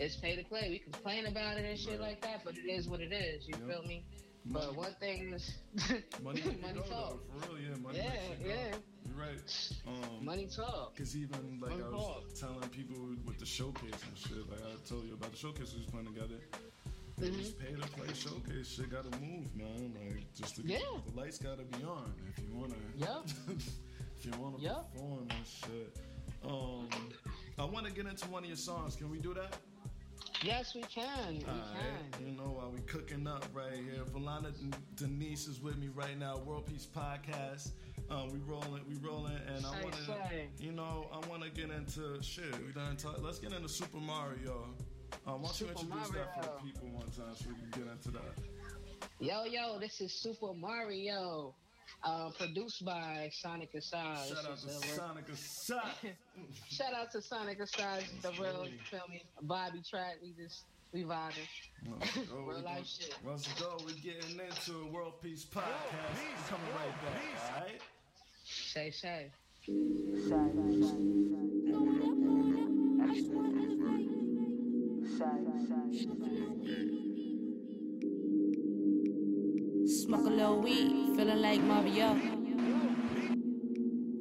It's 0.00 0.16
pay 0.16 0.34
to 0.36 0.42
play. 0.44 0.68
We 0.70 0.78
complain 0.80 1.26
about 1.26 1.56
it 1.56 1.64
and 1.64 1.78
shit 1.78 2.00
Right. 2.00 2.08
like 2.10 2.22
that, 2.22 2.40
but 2.44 2.56
it 2.56 2.68
is 2.68 2.88
what 2.88 3.00
it 3.00 3.12
is. 3.12 3.46
You 3.46 3.54
Yep. 3.60 3.68
feel 3.68 3.82
me? 3.86 4.04
Money- 4.46 4.66
But 4.66 4.76
one 4.76 4.94
thing 5.00 5.32
is 5.32 5.54
Money, 6.22 6.42
money 6.62 6.80
talk. 6.80 6.88
though, 6.90 7.20
for 7.40 7.52
real, 7.54 7.62
yeah. 7.62 7.76
Money 7.76 7.98
Yeah, 7.98 8.12
yeah. 8.44 8.76
You're 9.06 9.16
right. 9.16 9.72
Um, 10.34 10.40
Money 10.40 10.48
talk. 10.50 10.96
Cause 10.96 11.16
even 11.16 11.60
like 11.60 11.72
I 11.72 11.88
was 11.90 12.38
telling 12.38 12.68
people 12.70 12.96
with 13.24 13.38
the 13.38 13.46
showcase 13.46 13.92
and 13.92 14.18
shit, 14.18 14.50
like 14.50 14.60
I 14.62 14.88
told 14.88 15.04
you 15.04 15.14
about 15.14 15.30
the 15.30 15.36
showcase 15.36 15.72
we 15.74 15.80
was 15.82 15.90
playing 15.90 16.06
together. 16.06 16.40
It 17.18 17.32
Mhm. 17.32 17.38
was 17.38 17.50
pay 17.52 17.72
to 17.72 17.86
play 17.94 18.12
showcase. 18.12 18.68
Shit 18.68 18.90
gotta 18.90 19.10
move, 19.20 19.54
man. 19.54 19.94
Like 19.94 20.34
just 20.34 20.56
to 20.56 20.62
Yeah. 20.62 20.78
the 21.06 21.16
lights 21.20 21.38
gotta 21.38 21.62
be 21.62 21.84
on 21.84 22.12
if 22.28 22.42
you 22.44 22.52
wanna. 22.52 22.74
Yep. 22.96 23.28
if 24.18 24.24
you 24.26 24.32
wanna 24.38 24.58
Yep. 24.58 24.92
perform 24.92 25.28
and 25.30 25.46
shit. 25.46 25.96
Um, 26.42 26.88
I 27.56 27.64
want 27.64 27.86
to 27.86 27.92
get 27.92 28.06
into 28.06 28.28
one 28.28 28.42
of 28.42 28.48
your 28.48 28.56
songs. 28.56 28.96
Can 28.96 29.08
we 29.10 29.18
do 29.18 29.32
that? 29.34 29.56
Yes, 30.44 30.74
we 30.74 30.82
can. 30.82 31.38
We 31.38 31.44
Alright, 31.46 32.12
can. 32.12 32.26
you 32.26 32.32
know 32.36 32.50
while 32.50 32.70
we 32.70 32.80
cooking 32.80 33.26
up 33.26 33.46
right 33.54 33.72
here, 33.72 34.04
Valona 34.12 34.52
Denise 34.94 35.46
is 35.46 35.62
with 35.62 35.78
me 35.78 35.88
right 35.88 36.18
now. 36.18 36.36
World 36.36 36.66
Peace 36.66 36.86
Podcast. 36.86 37.70
Um, 38.10 38.28
we 38.30 38.40
rolling, 38.40 38.82
we 38.86 38.96
rolling, 38.96 39.38
and 39.48 39.64
I 39.64 39.82
want 39.82 39.94
to, 39.94 40.62
you 40.62 40.72
know, 40.72 41.06
I 41.10 41.26
want 41.28 41.42
to 41.44 41.50
get 41.50 41.70
into 41.70 42.22
shit. 42.22 42.54
We 42.66 42.72
done 42.72 42.96
talk. 42.96 43.22
Let's 43.22 43.38
get 43.38 43.52
into 43.54 43.70
Super 43.70 43.96
Mario. 43.96 44.66
Uh, 45.26 45.32
why 45.32 45.34
don't 45.36 45.42
you 45.44 45.50
Super 45.52 45.80
introduce 45.80 46.08
that 46.10 46.34
for 46.34 46.42
the 46.42 46.70
people 46.70 46.88
one 46.88 47.10
time 47.10 47.34
so 47.34 47.46
we 47.48 47.54
can 47.54 47.82
get 47.82 47.90
into 47.90 48.10
that? 48.10 48.34
Yo, 49.20 49.44
yo, 49.44 49.78
this 49.78 50.02
is 50.02 50.12
Super 50.12 50.52
Mario, 50.52 51.54
uh, 52.04 52.30
produced 52.30 52.84
by 52.84 53.30
Sonic 53.32 53.72
Asaad. 53.72 54.28
Shout 54.28 54.44
out 54.44 54.50
This 54.56 54.62
to 54.62 54.68
is 54.68 54.76
a 54.82 54.86
real- 54.86 54.96
Sonic 54.96 55.28
Asaad. 55.28 56.12
Shout 56.70 56.94
out 56.94 57.10
to 57.12 57.22
Sonic 57.22 57.60
Asaad, 57.60 58.02
the 58.22 58.30
real, 58.40 58.66
you 58.66 58.78
feel 58.90 59.02
me, 59.10 59.22
Bobby 59.42 59.80
track. 59.88 60.16
We 60.22 60.32
just 60.42 60.62
we 60.92 61.02
vibing. 61.04 61.48
Let's 62.00 62.16
go. 62.16 62.36
Real 62.36 62.46
We 62.46 62.52
life 62.54 62.64
gonna- 62.64 62.84
shit. 62.84 63.16
Let's 63.26 63.52
go. 63.60 63.76
We're 63.84 63.94
getting 63.94 64.38
into 64.38 64.80
a 64.82 64.86
World 64.86 65.14
Peace 65.22 65.44
Podcast. 65.44 65.64
We're 66.14 66.48
coming 66.48 66.72
right 66.76 67.02
back. 67.02 67.54
All 67.56 67.60
right. 67.62 67.80
Shay 68.44 68.90
Shay. 68.90 69.30
Smoke 75.92 76.64
a 76.66 77.03
little 80.54 80.62
weed, 80.62 81.16
feeling 81.16 81.42
like 81.42 81.60
Mario. 81.62 82.14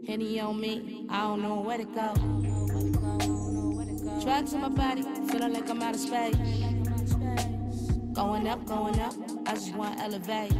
Henny 0.07 0.39
on 0.39 0.59
me, 0.59 1.05
I 1.09 1.21
don't 1.21 1.41
know 1.41 1.61
where 1.61 1.77
to 1.77 1.85
go. 1.85 2.13
Drugs 4.21 4.53
in 4.53 4.61
my 4.61 4.69
body, 4.69 5.03
feeling 5.29 5.53
like 5.53 5.69
I'm 5.69 5.81
out 5.81 5.95
of 5.95 6.01
space. 6.01 6.35
Going 8.13 8.47
up, 8.47 8.65
going 8.65 8.99
up, 8.99 9.13
I 9.45 9.53
just 9.53 9.75
want 9.75 9.97
to 9.97 10.03
elevate. 10.03 10.51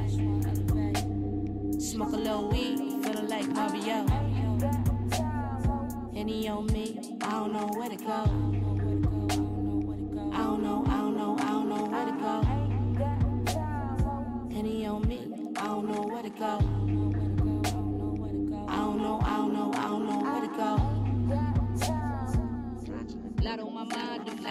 Smoke 1.82 2.14
a 2.14 2.18
little 2.18 2.50
weed, 2.50 3.04
feeling 3.04 3.28
like 3.28 3.48
Mario. 3.48 4.06
Henny 6.14 6.48
on 6.48 6.68
me, 6.68 7.18
I 7.22 7.32
don't 7.32 7.54
know 7.54 7.68
where 7.76 7.90
to 7.90 7.96
go. 7.96 8.63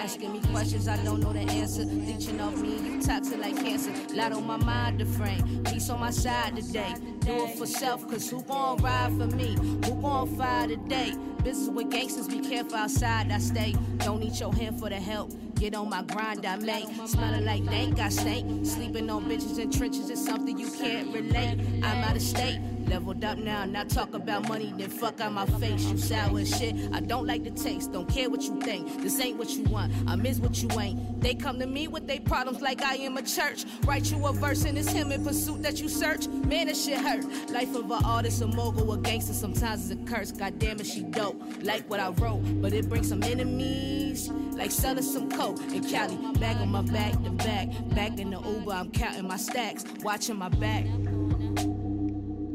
Asking 0.03 0.33
me 0.33 0.41
questions, 0.51 0.89
I 0.89 0.97
don't 1.05 1.21
know 1.21 1.33
the 1.33 1.41
answer. 1.41 1.85
Leeching 1.85 2.41
off 2.41 2.61
me, 2.61 2.77
you 2.77 3.01
toxic 3.01 3.39
like 3.39 3.57
cancer. 3.57 3.93
Lot 4.15 4.33
on 4.33 4.45
my 4.45 4.57
mind, 4.57 4.99
the 4.99 5.07
frame. 5.07 5.63
Peace 5.65 5.89
on 5.91 6.01
my 6.01 6.11
side 6.11 6.57
today. 6.57 6.95
Do 7.21 7.45
it 7.45 7.57
for 7.57 7.67
self, 7.67 8.09
cause 8.09 8.29
who 8.29 8.43
gon' 8.43 8.79
ride 8.79 9.13
for 9.13 9.29
me? 9.37 9.57
Who 9.85 10.03
gon' 10.03 10.37
fire 10.37 10.67
today? 10.67 11.15
Business 11.45 11.69
with 11.69 11.91
gangsters, 11.91 12.27
be 12.27 12.41
careful 12.41 12.77
outside 12.77 13.31
I 13.31 13.39
stay. 13.39 13.77
Don't 13.99 14.19
need 14.19 14.39
your 14.39 14.53
hand 14.53 14.81
for 14.81 14.89
the 14.89 14.97
help. 14.97 15.31
Get 15.55 15.77
on 15.77 15.89
my 15.89 16.03
grind, 16.03 16.45
I 16.47 16.57
make. 16.57 16.89
Smelling 17.07 17.45
like 17.45 17.65
dank, 17.67 18.01
I 18.01 18.09
stink. 18.09 18.67
Sleeping 18.67 19.09
on 19.09 19.27
bitches 19.27 19.61
in 19.61 19.71
trenches 19.71 20.11
is 20.11 20.25
something 20.25 20.59
you 20.59 20.71
can't 20.73 21.15
relate. 21.15 21.61
I'm 21.85 22.03
out 22.03 22.17
of 22.17 22.23
state. 22.23 22.59
Leveled 22.89 23.25
up 23.25 23.39
now, 23.39 23.65
not 23.65 23.89
talk 23.89 24.15
about 24.15 24.49
money, 24.49 24.73
then 24.77 24.91
fuck 24.91 25.21
out 25.21 25.33
my 25.33 25.47
face. 25.47 25.85
You 25.85 25.99
sour 25.99 26.45
shit. 26.45 26.75
I 26.93 27.01
don't 27.01 27.27
like 27.27 27.45
the 27.45 27.51
taste, 27.51 27.93
don't 27.93 28.09
care 28.09 28.29
what 28.29 28.43
you 28.43 28.61
think. 28.61 29.03
This 29.03 29.19
ain't 29.21 29.39
what 29.39 29.51
you 29.51 29.65
want, 29.65 29.93
I 30.07 30.17
miss 30.17 30.39
what 30.39 30.63
you 30.63 30.69
ain't. 30.79 31.21
They 31.21 31.35
come 31.35 31.59
to 31.61 31.67
me 31.67 31.89
with 31.89 32.07
their 32.07 32.21
problems 32.21 32.61
like 32.61 32.83
I 32.83 32.97
am 32.97 33.17
a 33.17 33.23
church. 33.23 33.65
Write 33.85 34.11
you 34.11 34.27
a 34.27 34.33
verse 34.33 34.65
and 34.65 34.77
it's 34.77 34.91
him 34.91 35.13
in 35.13 35.25
pursuit 35.25 35.63
that 35.63 35.81
you 35.81 35.89
search. 35.89 36.27
Man, 36.29 36.67
that 36.67 36.77
shit 36.77 36.99
hurt. 36.99 37.25
Life 37.51 37.75
of 37.75 37.91
an 37.91 38.05
artist, 38.05 38.43
a 38.43 38.47
mogul, 38.47 38.93
a 38.93 38.99
gangster, 38.99 39.33
sometimes 39.33 39.91
it's 39.91 40.01
a 40.01 40.05
curse. 40.05 40.33
God 40.33 40.59
damn 40.59 40.81
it, 40.81 40.87
she 40.87 41.03
dope. 41.03 41.41
Like 41.63 41.89
what 41.89 42.01
I 42.01 42.11
wrote, 42.11 42.43
but 42.61 42.73
it 42.73 42.89
brings 42.89 43.09
some 43.09 43.23
enemies. 43.23 44.31
Like 44.31 44.71
selling 44.71 45.03
some 45.03 45.31
coke 45.31 45.61
in 45.73 45.85
Cali. 45.85 46.17
Bag 46.39 46.57
on 46.59 46.71
my 46.71 46.83
back, 46.83 47.13
the 47.23 47.31
back. 47.31 47.69
Back 47.95 48.19
in 48.19 48.31
the 48.31 48.41
Uber, 48.41 48.73
I'm 48.73 48.91
counting 48.91 49.27
my 49.27 49.37
stacks, 49.37 49.85
watching 50.03 50.37
my 50.37 50.49
back. 50.49 50.85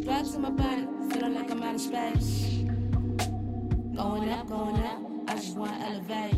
Drugs 0.07 0.35
in 0.35 0.41
my 0.41 0.49
body, 0.51 0.87
feeling 1.11 1.33
like 1.35 1.51
I'm 1.51 1.61
out 1.63 1.75
of 1.75 1.81
space. 1.81 2.63
Going 3.93 4.29
up, 4.29 4.47
going 4.47 4.81
up, 4.85 5.01
I 5.27 5.35
just 5.35 5.57
wanna 5.57 5.77
elevate. 5.85 6.31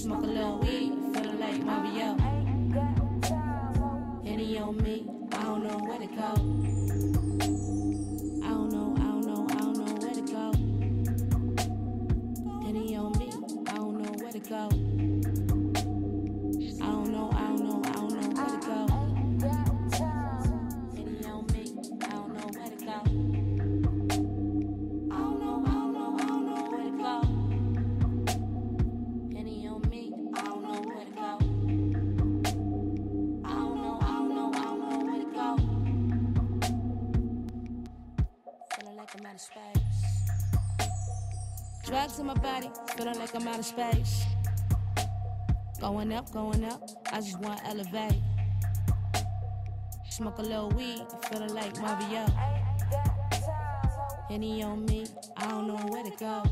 Smoke 0.00 0.22
a 0.22 0.26
little 0.26 0.58
weed, 0.60 0.94
feeling 1.12 1.38
like 1.38 1.62
Mario. 1.62 2.16
Henny 4.24 4.58
on 4.58 4.78
me, 4.78 5.06
I 5.32 5.42
don't 5.42 5.64
know 5.64 5.76
where 5.84 5.98
to 5.98 6.06
go. 6.06 6.95
I'm 43.36 43.48
out 43.48 43.58
of 43.58 43.66
space. 43.66 44.24
Going 45.78 46.10
up, 46.14 46.32
going 46.32 46.64
up, 46.64 46.80
I 47.12 47.20
just 47.20 47.38
want 47.38 47.58
to 47.58 47.66
elevate. 47.66 48.22
Smoke 50.08 50.38
a 50.38 50.42
little 50.42 50.70
weed, 50.70 51.02
feeling 51.28 51.54
like 51.54 51.78
Mario. 51.78 52.24
Henny 54.30 54.62
on 54.62 54.86
me, 54.86 55.04
I 55.36 55.48
don't 55.48 55.66
know 55.66 55.76
where 55.76 56.02
to 56.02 56.16
go. 56.18 56.42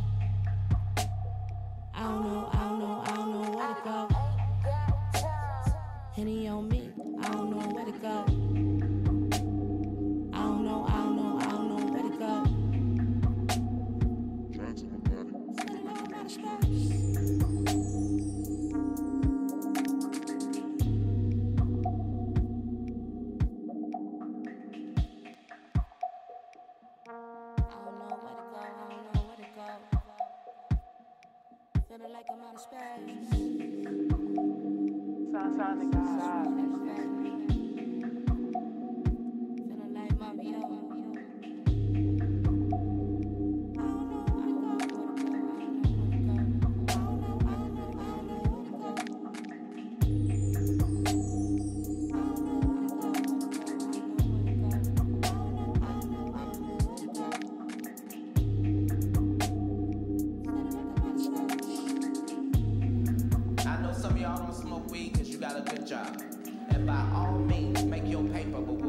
Got 65.54 65.72
a 65.72 65.76
good 65.76 65.86
job. 65.86 66.22
And 66.70 66.86
by 66.86 67.06
all 67.14 67.38
means, 67.38 67.84
make 67.84 68.06
your 68.06 68.24
paper, 68.24 68.60
boo 68.60 68.83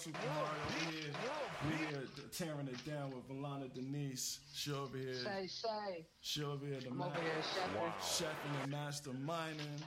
Super 0.00 0.18
Mario. 0.34 0.50
We 0.78 0.96
here, 0.96 1.12
we 1.68 1.76
here 1.86 2.02
tearing 2.32 2.68
it 2.68 2.84
down 2.86 3.10
with 3.10 3.28
Valona 3.28 3.72
Denise. 3.74 4.40
She 4.54 4.72
over 4.72 4.96
here, 4.96 5.12
Say, 5.14 5.46
say. 5.46 6.06
she 6.20 6.42
over 6.42 6.64
here, 6.64 6.80
the 6.80 6.88
I'm 6.88 6.96
ma- 6.96 7.06
over 7.06 7.20
here 7.20 7.30
chefing. 8.00 8.24
chefing 8.24 8.62
and 8.64 8.72
masterminding. 8.72 9.82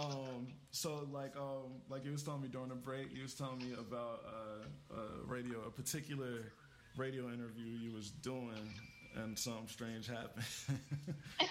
Um, 0.00 0.46
so 0.70 1.08
like 1.12 1.36
um, 1.36 1.80
like 1.88 2.04
you 2.04 2.12
was 2.12 2.22
telling 2.22 2.42
me 2.42 2.48
during 2.48 2.68
the 2.68 2.76
break, 2.76 3.08
you 3.12 3.22
was 3.22 3.34
telling 3.34 3.58
me 3.58 3.72
about 3.78 4.20
uh, 4.24 4.94
uh, 4.94 4.98
radio, 5.26 5.58
a 5.66 5.70
particular 5.70 6.52
radio 6.96 7.28
interview 7.32 7.66
you 7.66 7.92
was 7.92 8.10
doing, 8.10 8.72
and 9.16 9.38
something 9.38 9.66
strange 9.68 10.06
happened. 10.08 10.44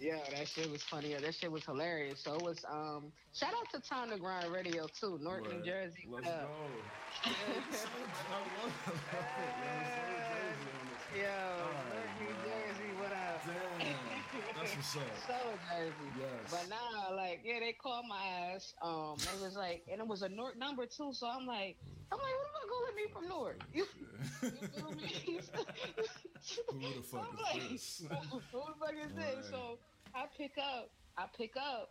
yeah, 0.00 0.18
that 0.34 0.46
shit 0.48 0.70
was 0.70 0.82
funny. 0.82 1.10
Yeah, 1.12 1.20
That 1.20 1.34
shit 1.34 1.50
was 1.50 1.64
hilarious. 1.64 2.20
So 2.20 2.34
it 2.34 2.42
was 2.42 2.64
um 2.70 3.12
shout 3.34 3.52
out 3.54 3.70
to 3.72 3.80
Time 3.88 4.10
to 4.10 4.18
Grind 4.18 4.52
Radio 4.52 4.86
too, 4.88 5.18
North 5.22 5.42
New 5.42 5.62
Jersey. 5.64 6.06
Let's 6.10 6.26
Uh, 6.28 6.42
go. 6.42 6.48
Yo, 11.14 11.28
Alright, 11.28 11.92
North 11.92 12.20
New 12.20 12.26
man. 12.26 12.44
Jersey, 12.44 12.90
what 12.98 13.12
up? 13.12 13.44
Damn, 13.46 14.51
that's 14.62 14.76
what's 14.76 14.96
up. 14.96 15.02
So 15.26 15.34
Jersey. 15.70 15.92
Yes. 16.18 16.50
But 16.50 16.68
nah, 16.68 17.14
like, 17.14 17.40
yeah, 17.44 17.60
they 17.60 17.72
called 17.72 18.04
my 18.08 18.22
ass. 18.52 18.74
Um, 18.82 19.16
it 19.18 19.42
was 19.42 19.56
like, 19.56 19.82
and 19.90 20.00
it 20.00 20.06
was 20.06 20.22
a 20.22 20.28
North 20.28 20.56
number 20.56 20.86
too. 20.86 21.12
So 21.12 21.26
I'm 21.26 21.46
like, 21.46 21.76
I'm 22.10 22.18
like, 22.18 22.34
what 22.38 22.48
am 22.48 22.56
I 22.56 22.66
gonna 22.70 22.84
let 22.86 22.94
me 22.94 23.02
from 23.12 23.28
North? 23.28 23.56
You, 23.72 23.86
you 24.42 24.68
feel 24.68 24.90
me? 24.92 25.40
Who 26.72 26.80
the 26.80 27.02
fuck 27.02 27.28
I'm 27.28 27.34
is 27.34 27.42
like, 27.42 27.70
this? 27.70 28.02
Who 28.30 28.38
the 28.38 28.42
fuck 28.52 28.94
is 28.94 29.12
this? 29.14 29.24
Right. 29.24 29.44
So 29.50 29.78
I 30.14 30.24
pick 30.36 30.52
up, 30.58 30.90
I 31.16 31.24
pick 31.36 31.54
up, 31.56 31.90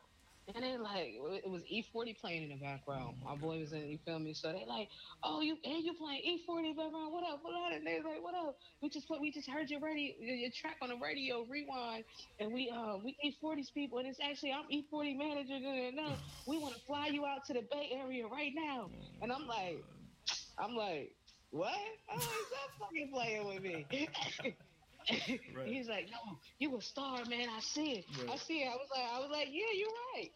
and 0.55 0.63
they 0.63 0.77
like 0.77 1.13
it 1.15 1.49
was 1.49 1.61
E40 1.63 2.19
playing 2.19 2.43
in 2.43 2.49
the 2.49 2.63
background. 2.63 3.15
My 3.23 3.35
boy 3.35 3.59
was 3.59 3.73
in, 3.73 3.87
you 3.87 3.97
feel 4.05 4.19
me? 4.19 4.33
So 4.33 4.51
they 4.51 4.65
like, 4.67 4.89
oh, 5.23 5.41
you 5.41 5.57
and 5.63 5.83
you 5.83 5.93
playing 5.93 6.21
E40 6.21 6.59
in 6.59 6.63
the 6.75 6.83
background? 6.83 7.13
What 7.13 7.23
up? 7.23 7.39
What 7.41 7.53
up? 7.53 7.73
And 7.73 7.85
they 7.85 7.97
like, 7.97 8.21
what 8.21 8.35
up? 8.35 8.57
We 8.81 8.89
just 8.89 9.07
put, 9.07 9.21
we 9.21 9.31
just 9.31 9.49
heard 9.49 9.69
your 9.69 9.79
radio, 9.79 10.13
your, 10.19 10.51
track 10.51 10.77
on 10.81 10.89
the 10.89 10.97
radio, 10.97 11.45
rewind, 11.49 12.03
and 12.39 12.53
we 12.53 12.69
uh 12.69 12.97
we 13.03 13.15
E40's 13.25 13.69
people, 13.69 13.99
and 13.99 14.07
it's 14.07 14.19
actually 14.19 14.51
I'm 14.51 14.65
E40 14.71 15.17
manager. 15.17 15.59
We 16.47 16.57
want 16.57 16.75
to 16.75 16.81
fly 16.81 17.07
you 17.07 17.25
out 17.25 17.45
to 17.45 17.53
the 17.53 17.61
Bay 17.71 17.89
Area 17.93 18.25
right 18.27 18.51
now, 18.53 18.89
and 19.21 19.31
I'm 19.31 19.47
like, 19.47 19.83
I'm 20.57 20.75
like. 20.75 21.13
What? 21.53 21.73
Oh, 22.09 22.15
he's 22.15 22.21
not 22.23 22.79
fucking 22.79 23.09
playing 23.11 23.45
with 23.45 23.61
me. 23.61 23.85
Right. 25.09 25.67
He's 25.67 25.87
like, 25.87 26.09
no, 26.11 26.37
you 26.59 26.75
a 26.77 26.81
star, 26.81 27.23
man. 27.25 27.47
I 27.55 27.59
see 27.59 27.91
it. 27.99 28.05
I 28.29 28.35
see 28.37 28.61
it. 28.63 28.67
I 28.67 28.75
was 28.75 28.87
like, 28.95 29.05
I 29.13 29.19
was 29.19 29.29
like, 29.31 29.47
yeah, 29.51 29.71
you're 29.75 29.89
right. 30.13 30.31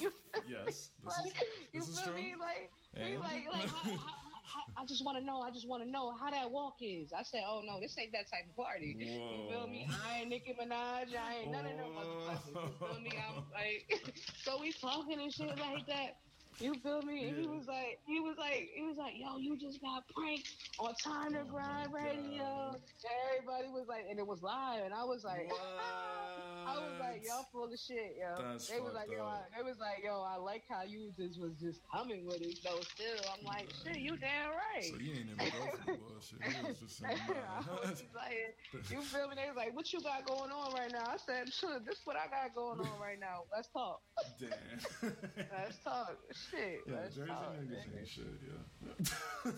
you, 0.00 0.12
Yes, 0.48 0.64
this 0.64 1.16
is, 1.18 1.24
like, 1.24 1.34
you 1.72 1.80
is 1.80 1.98
feel 1.98 2.04
true. 2.12 2.14
me? 2.14 2.34
Like, 2.38 2.70
he 2.96 3.16
like, 3.16 3.46
like, 3.52 3.68
how, 3.68 3.90
how, 3.90 3.96
how, 3.96 4.82
I 4.82 4.86
just 4.86 5.04
want 5.04 5.18
to 5.18 5.24
know. 5.24 5.40
I 5.40 5.50
just 5.50 5.68
want 5.68 5.82
to 5.82 5.88
know 5.90 6.12
how 6.18 6.30
that 6.30 6.50
walk 6.50 6.76
is. 6.80 7.12
I 7.12 7.22
said, 7.22 7.42
oh 7.46 7.62
no, 7.64 7.80
this 7.80 7.96
ain't 7.98 8.12
that 8.12 8.30
type 8.30 8.46
of 8.48 8.56
party. 8.56 8.96
You 8.98 9.50
feel 9.50 9.66
me? 9.68 9.88
I 10.06 10.20
ain't 10.20 10.28
Nicki 10.30 10.54
Minaj. 10.60 11.14
I 11.16 11.36
ain't 11.42 11.50
none 11.52 11.66
of 11.66 11.76
them 11.76 11.86
motherfuckers. 11.94 12.46
You 12.48 12.70
feel 12.78 13.00
me? 13.00 13.10
I'm 13.28 13.44
like, 13.52 14.14
so 14.44 14.60
we 14.60 14.72
talking 14.72 15.20
and 15.20 15.32
shit 15.32 15.56
like 15.58 15.86
that. 15.86 16.16
You 16.58 16.74
feel 16.74 17.00
me? 17.02 17.28
And 17.28 17.38
he 17.38 17.46
was 17.46 17.66
like, 17.66 18.00
he 18.06 18.20
was 18.20 18.36
like, 18.38 18.68
he 18.74 18.82
was 18.82 18.96
like, 18.98 19.14
yo, 19.16 19.38
you 19.38 19.56
just 19.58 19.80
got 19.80 20.04
pranked 20.14 20.48
on 20.80 20.94
Time 20.94 21.32
to 21.34 21.40
Oh, 21.40 21.44
Grind 21.44 21.92
my 21.92 21.98
Radio. 21.98 22.42
God. 22.72 22.80
Everybody 23.36 23.68
was 23.68 23.86
like, 23.88 24.04
and 24.08 24.18
it 24.18 24.26
was 24.26 24.42
live, 24.42 24.84
and 24.84 24.94
I 24.94 25.04
was 25.04 25.24
like? 25.24 25.50
I 26.66 26.74
was 26.74 27.00
like, 27.00 27.24
y'all 27.26 27.46
full 27.50 27.64
of 27.72 27.78
shit, 27.80 28.14
yo. 28.20 28.36
That's 28.38 28.68
they 28.68 28.78
was 28.80 28.92
like, 28.94 29.08
fucked 29.08 29.18
yo, 29.18 29.24
I, 29.24 29.40
they 29.56 29.62
was 29.64 29.78
like, 29.80 30.04
yo, 30.04 30.22
I 30.22 30.36
like 30.36 30.62
how 30.68 30.82
you 30.84 31.10
just 31.16 31.40
was 31.40 31.52
just 31.58 31.80
humming 31.88 32.26
with 32.26 32.42
it. 32.42 32.58
though. 32.62 32.78
still, 32.94 33.18
I'm 33.32 33.44
like, 33.44 33.68
shit, 33.82 33.98
you 33.98 34.16
damn 34.16 34.50
right. 34.54 34.84
So 34.84 34.96
you 35.00 35.10
ain't 35.18 35.26
even 35.34 35.36
go 35.36 35.66
for 35.72 35.92
the 35.92 35.98
bullshit. 35.98 36.38
You 36.46 36.68
was 36.68 36.78
just 36.78 36.98
saying, 37.02 37.16
I 37.18 37.58
was 37.80 37.98
just 37.98 38.14
like, 38.14 38.54
you 38.90 39.02
feel 39.02 39.28
me? 39.28 39.34
They 39.36 39.48
was 39.48 39.56
like, 39.56 39.74
what 39.74 39.92
you 39.92 40.00
got 40.00 40.26
going 40.26 40.52
on 40.52 40.72
right 40.74 40.92
now? 40.92 41.04
I 41.08 41.16
said, 41.16 41.52
sure, 41.52 41.80
this 41.84 41.98
what 42.04 42.16
I 42.16 42.28
got 42.30 42.54
going 42.54 42.78
on 42.80 43.00
right 43.00 43.18
now. 43.18 43.42
Let's 43.52 43.68
talk. 43.68 44.00
Damn. 44.38 45.16
Let's 45.50 45.78
talk. 45.82 46.16
Shit. 46.50 46.82
Yeah, 46.86 46.94
Let's 47.02 47.16
Jersey 47.16 47.30
talk. 47.30 47.56
niggas 47.56 47.72
nigga. 47.72 47.98
ain't 47.98 48.08
shit, 48.08 48.24
yeah. 48.46 49.52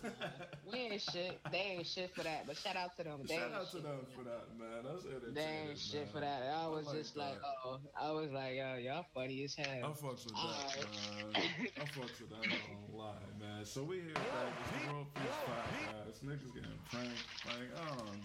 We 0.72 0.78
ain't 0.78 1.02
shit. 1.12 1.38
They 1.50 1.58
ain't 1.58 1.86
shit 1.86 2.14
for 2.14 2.22
that. 2.22 2.46
But 2.46 2.56
shout 2.56 2.76
out 2.76 2.96
to 2.96 3.04
them. 3.04 3.20
They 3.26 3.36
Shout 3.36 3.52
out 3.52 3.70
to 3.70 3.78
them 3.78 4.06
for 4.16 4.24
that, 4.24 4.48
man. 4.58 4.82
That's 4.84 5.04
entertaining, 5.04 5.34
They 5.34 5.68
ain't 5.70 5.78
shit 5.78 6.08
for 6.12 6.20
that. 6.20 6.42
I 6.54 6.66
was 6.68 6.86
like 6.86 6.96
just 6.96 7.16
like, 7.16 7.34
oh, 7.64 7.80
I 8.00 8.10
was 8.12 8.30
like, 8.30 8.56
yo, 8.56 8.76
y'all 8.76 9.06
funny 9.14 9.44
as 9.44 9.54
hell. 9.54 9.66
I 9.68 9.76
hell. 9.76 9.96
fucks 10.00 10.24
with 10.24 10.34
that, 10.34 10.42
Alright. 10.42 11.34
man. 11.34 11.42
I 11.76 11.80
fucks 11.98 12.20
with 12.20 12.30
that. 12.30 12.38
I 12.38 12.44
ain't 12.44 12.90
gonna 12.90 13.02
lie, 13.02 13.14
man. 13.40 13.64
So 13.64 13.82
we 13.84 13.96
here 13.96 14.14
back. 14.14 14.52
It's 14.60 14.86
the 14.86 14.92
World 14.92 15.06
Peace 15.14 15.40
Podcast. 15.46 16.24
Niggas 16.24 16.54
getting 16.54 16.78
pranked. 16.90 17.24
Like, 17.46 17.70
I 17.76 17.88
don't, 17.96 18.20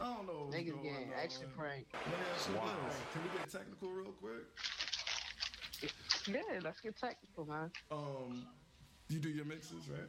I 0.00 0.14
don't 0.14 0.26
know 0.26 0.44
what's 0.46 0.56
Niggas 0.56 0.72
going 0.72 0.82
getting 0.82 1.08
on. 1.12 1.20
extra 1.22 1.46
pranked. 1.48 1.92
Let 1.94 2.06
me 2.06 2.12
ask 2.34 2.48
you 2.48 2.54
this. 2.54 2.96
Can 3.12 3.22
we 3.22 3.28
get 3.38 3.50
technical 3.50 3.88
real 3.90 4.12
quick? 4.12 4.46
Yeah, 6.28 6.60
let's 6.62 6.80
get 6.80 6.96
technical, 6.98 7.46
man. 7.46 7.70
Um, 7.90 8.46
you 9.08 9.18
do 9.18 9.28
your 9.30 9.44
mixes, 9.46 9.88
right? 9.88 10.08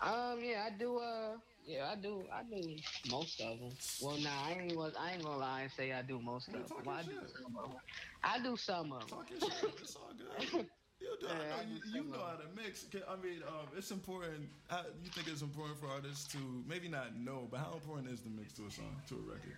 Um, 0.00 0.38
yeah, 0.42 0.66
I 0.66 0.78
do. 0.78 0.98
Uh, 0.98 1.36
yeah, 1.66 1.90
I 1.92 1.96
do. 1.96 2.24
I 2.32 2.42
do 2.44 2.76
most 3.10 3.40
of 3.40 3.58
them. 3.58 3.70
Well, 4.00 4.16
nah, 4.18 4.30
I 4.46 4.52
ain't. 4.52 4.74
gonna- 4.76 4.92
I 4.98 5.12
ain't 5.12 5.22
gonna 5.22 5.36
lie 5.38 5.62
and 5.62 5.72
say 5.72 5.92
I 5.92 6.02
do 6.02 6.20
most 6.20 6.48
of 6.48 6.54
them. 6.54 6.64
Well, 6.84 6.96
I 6.96 7.02
do 7.02 7.12
some 7.36 7.56
of 7.56 7.70
them. 7.70 7.80
I 8.22 8.38
do 8.42 8.56
some 8.56 8.92
of 8.92 9.00
them. 9.00 9.08
Talk 9.08 9.30
your 9.30 9.40
shit. 9.40 9.74
It's 9.80 9.96
all 9.96 10.12
good. 10.16 10.66
You 11.00 11.16
do. 11.20 11.28
I 11.28 11.34
know 11.38 11.62
you, 11.70 12.02
you 12.02 12.10
know 12.10 12.18
how 12.18 12.34
to 12.34 12.48
mix. 12.60 12.86
I 13.08 13.14
mean, 13.22 13.40
um, 13.46 13.68
it's 13.76 13.92
important. 13.92 14.48
How, 14.66 14.82
you 15.00 15.10
think 15.10 15.28
it's 15.28 15.42
important 15.42 15.78
for 15.78 15.86
artists 15.86 16.26
to 16.32 16.38
maybe 16.66 16.88
not 16.88 17.16
know, 17.16 17.46
but 17.48 17.60
how 17.60 17.74
important 17.74 18.10
is 18.10 18.20
the 18.20 18.30
mix 18.30 18.52
to 18.54 18.66
a 18.66 18.70
song, 18.72 18.96
to 19.08 19.14
a 19.14 19.32
record? 19.32 19.54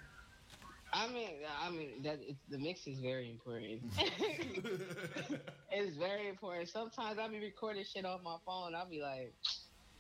I 0.92 1.09
mean, 1.09 1.31
I 1.59 1.70
mean 1.70 2.03
that 2.03 2.18
it's, 2.20 2.40
the 2.50 2.59
mix 2.59 2.87
is 2.87 2.98
very 3.00 3.31
important. 3.31 3.81
it's 5.70 5.96
very 5.96 6.29
important. 6.29 6.68
Sometimes 6.68 7.18
I 7.18 7.26
be 7.29 7.40
recording 7.40 7.85
shit 7.85 8.05
off 8.05 8.20
my 8.22 8.37
phone. 8.44 8.74
I'll 8.74 8.90
be 8.90 9.00
like, 9.00 9.33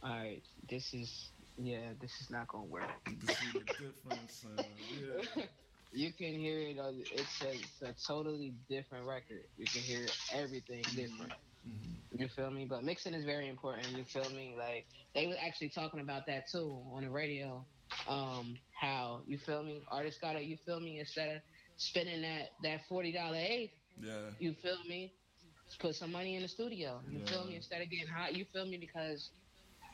all 0.02 0.10
right, 0.10 0.42
this 0.68 0.92
is 0.94 1.30
yeah, 1.56 1.92
this 2.00 2.12
is 2.20 2.30
not 2.30 2.48
gonna 2.48 2.64
work. 2.64 2.90
to 3.04 3.26
see 3.34 3.50
the 3.52 3.64
difference. 3.64 4.44
And, 4.44 4.64
yeah. 5.36 5.44
You 5.92 6.12
can 6.12 6.34
hear 6.34 6.58
it. 6.60 6.78
uh, 6.78 6.92
It's 7.12 7.42
a, 7.42 7.50
it's 7.52 7.82
a 7.82 7.94
totally 8.06 8.54
different 8.68 9.06
record. 9.06 9.42
You 9.56 9.66
can 9.66 9.82
hear 9.82 10.06
everything 10.32 10.82
different. 10.94 11.32
You 12.16 12.28
feel 12.28 12.50
me? 12.50 12.66
But 12.68 12.84
mixing 12.84 13.14
is 13.14 13.24
very 13.24 13.48
important. 13.48 13.88
You 13.96 14.04
feel 14.04 14.28
me? 14.30 14.54
Like 14.56 14.86
they 15.14 15.26
were 15.26 15.36
actually 15.44 15.70
talking 15.70 16.00
about 16.00 16.26
that 16.26 16.44
too 16.50 16.80
on 16.94 17.02
the 17.04 17.10
radio. 17.10 17.64
Um, 18.08 18.56
how 18.80 19.22
you 19.26 19.38
feel 19.38 19.62
me? 19.62 19.82
Artists 19.90 20.20
gotta 20.20 20.40
you 20.42 20.56
feel 20.64 20.80
me 20.80 20.98
instead 20.98 21.36
of 21.36 21.42
spending 21.76 22.22
that 22.22 22.50
that 22.62 22.80
forty 22.88 23.12
dollar 23.12 23.36
eighth. 23.36 23.72
Yeah. 24.00 24.30
You 24.38 24.54
feel 24.62 24.78
me? 24.88 25.12
Put 25.80 25.94
some 25.94 26.12
money 26.12 26.36
in 26.36 26.42
the 26.42 26.48
studio. 26.48 27.00
You 27.10 27.20
feel 27.26 27.44
me? 27.44 27.56
Instead 27.56 27.82
of 27.82 27.90
getting 27.90 28.08
hot, 28.08 28.34
you 28.34 28.44
feel 28.52 28.66
me? 28.66 28.76
Because 28.78 29.30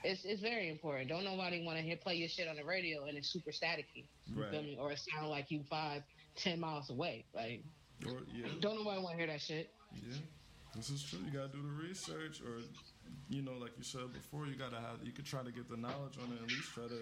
it's 0.05 0.25
it's 0.25 0.41
very 0.41 0.69
important. 0.71 1.09
Don't 1.09 1.25
nobody 1.25 1.65
want 1.65 1.79
to 1.79 1.85
hear 1.85 1.97
play 1.97 2.15
your 2.17 2.29
shit 2.29 2.49
on 2.49 2.57
the 2.57 2.65
radio 2.65 3.05
and 3.07 3.17
it's 3.17 3.29
super 3.29 3.51
staticky. 3.51 4.07
Right. 4.35 4.53
me? 4.53 4.77
Or 4.81 4.93
it 4.93 4.99
sound 4.99 5.29
like 5.31 5.51
you 5.51 5.63
five, 5.69 6.03
ten 6.37 6.61
miles 6.61 6.91
away. 6.91 7.25
Like 7.35 7.63
Or, 8.07 8.21
yeah. 8.35 8.47
don't 8.61 8.77
nobody 8.77 9.01
want 9.01 9.13
to 9.13 9.17
hear 9.19 9.27
that 9.27 9.41
shit. 9.41 9.71
Yeah. 9.95 10.17
This 10.75 10.91
is 10.91 11.03
true. 11.03 11.21
You 11.25 11.31
gotta 11.33 11.49
do 11.49 11.63
the 11.63 11.87
research, 11.89 12.43
or 12.43 12.61
you 13.31 13.41
know, 13.43 13.53
like 13.59 13.73
you 13.79 13.85
said 13.85 14.13
before, 14.13 14.47
you 14.47 14.55
gotta 14.57 14.77
have. 14.77 14.99
You 15.03 15.13
could 15.13 15.25
try 15.25 15.43
to 15.43 15.51
get 15.51 15.69
the 15.71 15.77
knowledge 15.77 16.19
on 16.23 16.31
it. 16.33 16.43
At 16.43 16.49
least 16.49 16.75
try 16.75 16.85
to 16.85 17.01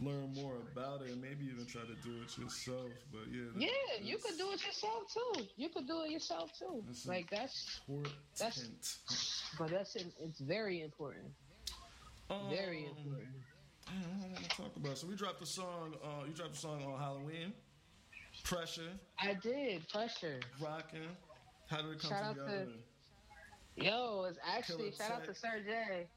learn 0.00 0.32
more 0.34 0.54
about 0.72 1.02
it, 1.02 1.10
and 1.10 1.20
maybe 1.20 1.44
even 1.52 1.66
try 1.66 1.82
to 1.82 1.94
do 2.08 2.14
it 2.22 2.38
yourself. 2.38 2.90
But 3.12 3.22
yeah. 3.32 3.42
that- 3.54 3.60
Yeah, 3.62 4.00
you 4.02 4.18
could 4.18 4.38
do 4.38 4.50
it 4.52 4.64
yourself 4.64 5.12
too. 5.12 5.42
You 5.56 5.68
could 5.70 5.88
do 5.88 6.02
it 6.04 6.10
yourself 6.12 6.56
too. 6.56 6.84
That's 6.86 7.06
Like 7.06 7.30
that's, 7.30 7.80
Important. 7.88 8.14
but 9.58 9.70
that's 9.70 9.96
it 9.96 10.06
it's 10.20 10.40
very 10.40 10.82
important. 10.82 11.24
Very 12.50 12.84
Um, 12.86 12.96
important. 12.96 13.28
I 13.86 13.92
don't 13.92 14.20
know 14.20 14.28
what 14.28 14.42
to 14.42 14.48
talk 14.56 14.76
about. 14.76 14.98
So 14.98 15.06
we 15.06 15.14
dropped 15.16 15.42
a 15.42 15.46
song. 15.46 15.94
Uh, 16.02 16.24
you 16.26 16.32
dropped 16.32 16.54
a 16.54 16.58
song 16.58 16.82
on 16.84 16.98
Halloween. 16.98 17.52
Pressure, 18.42 18.90
I 19.18 19.34
did 19.34 19.88
pressure. 19.88 20.40
rocking. 20.60 21.08
How 21.70 21.82
did 21.82 21.92
it 21.92 22.00
come 22.00 22.10
Shout 22.10 22.22
out 22.24 22.34
together? 22.36 22.66
to- 22.66 23.82
Yo, 23.84 24.24
it's 24.28 24.38
actually 24.46 24.90
Killer 24.90 24.96
shout 24.96 25.12
out 25.22 25.24
to. 25.26 25.34
Sir 25.34 25.62
J, 25.64 26.08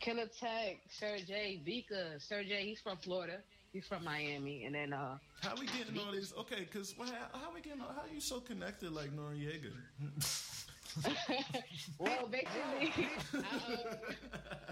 Killer 0.00 0.26
Tech, 0.38 0.80
Sir 0.90 1.18
J, 1.26 1.60
Vika, 1.66 2.20
Sir 2.20 2.42
J. 2.44 2.64
He's 2.66 2.80
from 2.80 2.96
Florida. 2.98 3.38
He's 3.72 3.86
from 3.86 4.04
Miami, 4.04 4.64
and 4.66 4.74
then 4.74 4.92
uh, 4.92 5.16
How 5.40 5.54
we 5.56 5.66
getting 5.66 5.98
all 5.98 6.12
these? 6.12 6.34
Okay, 6.36 6.64
cause 6.66 6.94
how, 6.98 7.06
how 7.40 7.54
we 7.54 7.60
getting? 7.62 7.80
How 7.80 8.04
you 8.12 8.20
so 8.20 8.38
connected 8.40 8.92
like 8.92 9.10
Noreaga? 9.16 9.72
well, 11.98 12.28
basically, 12.28 13.08
I, 13.34 13.38
uh, 13.38 14.12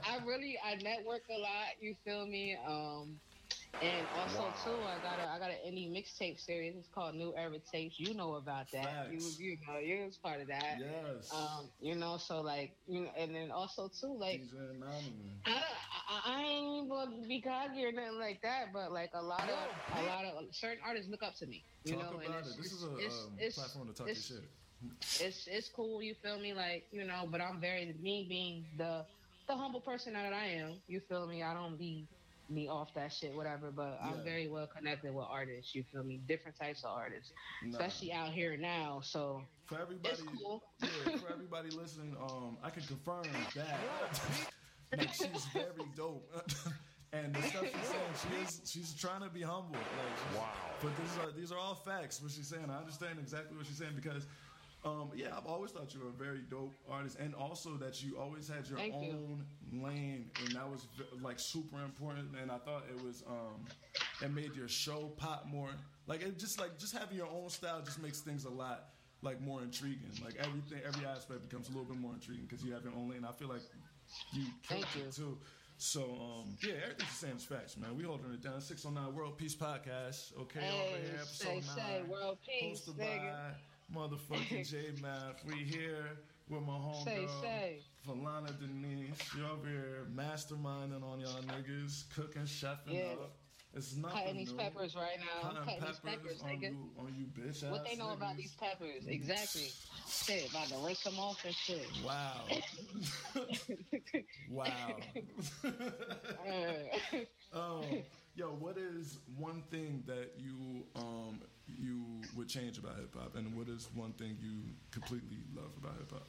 I 0.04 0.24
really 0.24 0.58
I 0.64 0.74
network 0.82 1.22
a 1.30 1.38
lot. 1.38 1.76
You 1.80 1.94
feel 2.04 2.26
me? 2.26 2.56
Um, 2.66 3.18
and 3.82 4.06
also 4.18 4.52
too, 4.64 4.76
I 4.84 4.98
got 5.02 5.18
a 5.24 5.30
I 5.30 5.38
got 5.38 5.50
an 5.50 5.56
indie 5.66 5.90
mixtape 5.90 6.38
series. 6.38 6.74
It's 6.76 6.88
called 6.88 7.14
New 7.14 7.32
Era 7.36 7.56
Tapes. 7.72 7.98
You 7.98 8.14
know 8.14 8.34
about 8.34 8.70
that? 8.72 9.08
You 9.10 9.20
Facts. 9.20 9.38
you 9.38 9.56
know 9.66 9.78
you 9.78 10.04
was 10.04 10.16
part 10.16 10.40
of 10.40 10.48
that. 10.48 10.76
yes. 10.78 11.32
Um, 11.32 11.70
you 11.80 11.94
know, 11.94 12.16
so 12.18 12.40
like 12.40 12.72
you 12.86 13.02
know, 13.02 13.10
and 13.16 13.34
then 13.34 13.50
also 13.50 13.88
too, 13.88 14.14
like 14.18 14.42
I, 15.46 15.50
I, 15.50 16.20
I 16.26 16.42
ain't 16.42 16.90
gonna 16.90 17.26
be 17.26 17.40
cocky 17.40 17.84
or 17.84 17.92
nothing 17.92 18.18
like 18.18 18.42
that, 18.42 18.72
but 18.72 18.92
like 18.92 19.10
a 19.14 19.22
lot 19.22 19.48
of 19.48 19.98
a 19.98 20.02
lot 20.02 20.24
of 20.24 20.44
certain 20.54 20.78
artists 20.86 21.10
look 21.10 21.22
up 21.22 21.36
to 21.36 21.46
me. 21.46 21.64
You 21.84 21.94
Talk 21.94 22.12
know, 22.12 22.18
and 22.18 22.34
it's, 22.34 22.50
it. 22.50 22.62
This 22.62 22.72
is 22.72 22.82
a 22.84 22.96
it's- 22.98 23.24
um, 23.26 23.32
it's- 23.38 23.54
platform 23.54 23.88
to 23.88 23.94
talk 23.94 24.06
your 24.08 24.16
shit. 24.16 24.44
It's 25.20 25.46
it's 25.46 25.68
cool. 25.68 26.02
You 26.02 26.14
feel 26.22 26.38
me? 26.38 26.52
Like 26.54 26.86
you 26.90 27.04
know, 27.04 27.26
but 27.30 27.40
I'm 27.40 27.60
very 27.60 27.94
me 28.00 28.26
being 28.28 28.64
the 28.76 29.04
the 29.48 29.54
humble 29.56 29.80
person 29.80 30.12
that 30.14 30.32
I 30.32 30.46
am. 30.46 30.74
You 30.86 31.00
feel 31.00 31.26
me? 31.26 31.42
I 31.42 31.54
don't 31.54 31.78
be 31.78 32.06
me 32.48 32.68
off 32.68 32.92
that 32.94 33.12
shit, 33.12 33.34
whatever. 33.34 33.70
But 33.70 33.98
Yeah. 34.02 34.08
I'm 34.10 34.24
very 34.24 34.48
well 34.48 34.66
connected 34.66 35.14
with 35.14 35.26
artists. 35.28 35.74
You 35.74 35.84
feel 35.92 36.02
me? 36.02 36.20
Different 36.26 36.56
types 36.58 36.82
of 36.84 36.90
artists, 36.90 37.32
Nah. 37.62 37.70
especially 37.78 38.12
out 38.12 38.32
here 38.32 38.56
now. 38.56 39.00
So 39.02 39.42
For 39.66 39.80
everybody, 39.80 40.14
It's 40.14 40.22
cool. 40.42 40.62
yeah, 40.82 41.16
for 41.18 41.30
everybody 41.32 41.70
listening, 41.70 42.16
um, 42.20 42.58
I 42.62 42.70
can 42.70 42.82
confirm 42.82 43.22
that 43.54 44.20
like 44.98 45.14
she's 45.14 45.44
very 45.52 45.86
dope. 45.96 46.28
and 47.12 47.32
the 47.34 47.42
stuff 47.42 47.64
she's 47.72 47.86
saying, 47.88 48.14
she 48.22 48.42
is 48.42 48.60
she's 48.64 48.94
trying 48.94 49.20
to 49.22 49.28
be 49.28 49.42
humble. 49.42 49.74
Like, 49.78 50.36
wow. 50.36 50.48
But 50.82 50.90
these 50.96 51.18
are 51.18 51.30
these 51.32 51.52
are 51.52 51.58
all 51.58 51.74
facts. 51.76 52.20
What 52.20 52.32
she's 52.32 52.48
saying, 52.48 52.68
I 52.68 52.78
understand 52.78 53.18
exactly 53.20 53.56
what 53.56 53.66
she's 53.66 53.78
saying 53.78 53.92
because. 53.94 54.26
Um, 54.82 55.10
yeah, 55.14 55.36
I've 55.36 55.46
always 55.46 55.72
thought 55.72 55.92
you 55.92 56.00
were 56.00 56.08
a 56.08 56.12
very 56.12 56.40
dope 56.50 56.72
artist, 56.90 57.18
and 57.20 57.34
also 57.34 57.76
that 57.76 58.02
you 58.02 58.18
always 58.18 58.48
had 58.48 58.66
your 58.66 58.78
Thank 58.78 58.94
you. 58.94 59.10
own 59.10 59.44
lane, 59.82 60.30
and 60.42 60.54
that 60.54 60.68
was 60.68 60.86
like 61.20 61.38
super 61.38 61.82
important. 61.84 62.28
And 62.40 62.50
I 62.50 62.56
thought 62.58 62.84
it 62.88 63.04
was, 63.04 63.22
um, 63.28 63.66
it 64.22 64.32
made 64.32 64.56
your 64.56 64.68
show 64.68 65.12
pop 65.18 65.46
more. 65.46 65.68
Like 66.06 66.22
it 66.22 66.38
just 66.38 66.58
like 66.58 66.78
just 66.78 66.96
having 66.96 67.16
your 67.16 67.28
own 67.28 67.50
style 67.50 67.82
just 67.84 68.00
makes 68.02 68.20
things 68.20 68.44
a 68.46 68.50
lot 68.50 68.86
like 69.22 69.40
more 69.42 69.62
intriguing. 69.62 70.10
Like 70.24 70.36
everything, 70.38 70.80
every 70.86 71.06
aspect 71.06 71.48
becomes 71.48 71.68
a 71.68 71.72
little 71.72 71.84
bit 71.84 71.98
more 71.98 72.14
intriguing 72.14 72.46
because 72.48 72.64
you 72.64 72.72
have 72.72 72.82
your 72.82 72.94
own 72.94 73.10
lane. 73.10 73.26
I 73.28 73.32
feel 73.32 73.48
like 73.48 73.62
you 74.32 74.44
killed 74.66 74.84
Thank 74.92 74.96
it 74.96 75.18
you. 75.18 75.24
too. 75.24 75.38
So 75.76 76.00
um, 76.02 76.56
yeah, 76.62 76.74
everything's 76.84 77.20
the 77.20 77.26
same 77.26 77.36
as 77.36 77.44
facts, 77.44 77.76
man. 77.76 77.96
We 77.96 78.04
holding 78.04 78.32
it 78.32 78.42
down. 78.42 78.60
Six 78.60 78.84
oh 78.86 78.90
nine 78.90 79.14
World 79.14 79.38
Peace 79.38 79.54
Podcast. 79.54 80.32
Okay, 80.40 80.60
over 80.60 80.96
here, 81.02 81.14
episode 81.16 81.64
say, 81.64 82.00
nine. 82.00 82.08
world 82.08 82.38
peace, 82.46 82.82
hosted 82.88 82.96
nigga. 82.98 83.32
by 83.32 83.54
motherfucking 83.94 84.68
J 84.70 84.92
Math. 85.02 85.44
We 85.46 85.54
here 85.64 86.18
with 86.48 86.62
my 86.62 86.72
homegirl. 86.74 87.04
Say. 87.42 87.80
Denise, 88.58 89.18
you 89.36 89.46
over 89.46 89.68
here 89.68 90.06
masterminding 90.14 91.02
on 91.02 91.20
y'all 91.20 91.42
niggas, 91.42 92.04
cooking, 92.14 92.42
chefing 92.42 92.92
Yeah. 92.92 93.12
up. 93.12 93.36
It's 93.72 93.94
nothing 93.94 94.18
cutting 94.18 94.36
these 94.36 94.50
new. 94.50 94.58
peppers 94.58 94.96
right 94.96 95.18
now. 95.20 95.48
Cutting 95.50 95.62
cutting 95.64 95.84
these 95.86 95.98
peppers, 96.00 96.42
on 96.42 96.48
nigga. 96.48 96.62
you, 96.72 96.90
on 96.98 97.14
you 97.16 97.26
bitch 97.26 97.70
What 97.70 97.84
they 97.84 97.94
know 97.94 98.10
about 98.10 98.36
these 98.36 98.52
peppers? 98.54 99.06
Exactly. 99.06 99.68
Shit, 100.08 100.50
about 100.50 100.66
to 100.68 100.78
rinse 100.84 101.04
them 101.04 101.18
off 101.20 101.44
and 101.44 101.54
shit. 101.54 101.86
Wow. 102.04 102.46
wow. 104.50 104.96
Uh, 107.52 107.58
um, 107.58 107.84
yo, 108.40 108.48
what 108.54 108.78
is 108.78 109.18
one 109.36 109.62
thing 109.70 110.02
that 110.06 110.32
you 110.38 110.86
um 110.96 111.40
you 111.66 112.28
would 112.34 112.48
change 112.48 112.78
about 112.78 112.96
hip 112.96 113.14
hop, 113.14 113.36
and 113.36 113.54
what 113.54 113.68
is 113.68 113.88
one 113.94 114.12
thing 114.14 114.36
you 114.40 114.62
completely 114.90 115.38
love 115.54 115.72
about 115.78 115.96
hip 115.98 116.10
hop? 116.12 116.26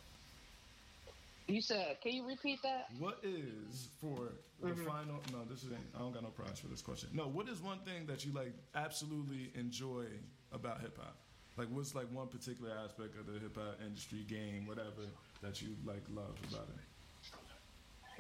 you 1.47 1.61
said, 1.61 1.97
can 2.01 2.13
you 2.13 2.27
repeat 2.27 2.59
that? 2.63 2.85
What 2.99 3.19
is 3.23 3.89
for 3.99 4.29
the 4.61 4.67
Mm-hmm. 4.67 4.85
final? 4.85 5.23
No, 5.31 5.43
this 5.49 5.63
is 5.63 5.71
I 5.95 5.99
don't 5.99 6.13
got 6.13 6.23
no 6.23 6.29
prize 6.29 6.59
for 6.59 6.67
this 6.67 6.81
question. 6.81 7.09
No, 7.13 7.27
what 7.27 7.47
is 7.49 7.61
one 7.61 7.79
thing 7.79 8.05
that 8.07 8.25
you 8.25 8.31
like 8.33 8.53
absolutely 8.75 9.51
enjoy 9.55 10.05
about 10.51 10.81
hip 10.81 10.97
hop? 10.97 11.17
Like, 11.57 11.67
what's 11.71 11.95
like 11.95 12.11
one 12.13 12.27
particular 12.27 12.71
aspect 12.83 13.17
of 13.17 13.25
the 13.25 13.39
hip 13.39 13.57
hop 13.57 13.79
industry, 13.85 14.23
game, 14.23 14.65
whatever 14.67 15.07
that 15.41 15.61
you 15.61 15.75
like 15.85 16.03
love 16.09 16.37
about 16.49 16.69
it? 16.69 16.75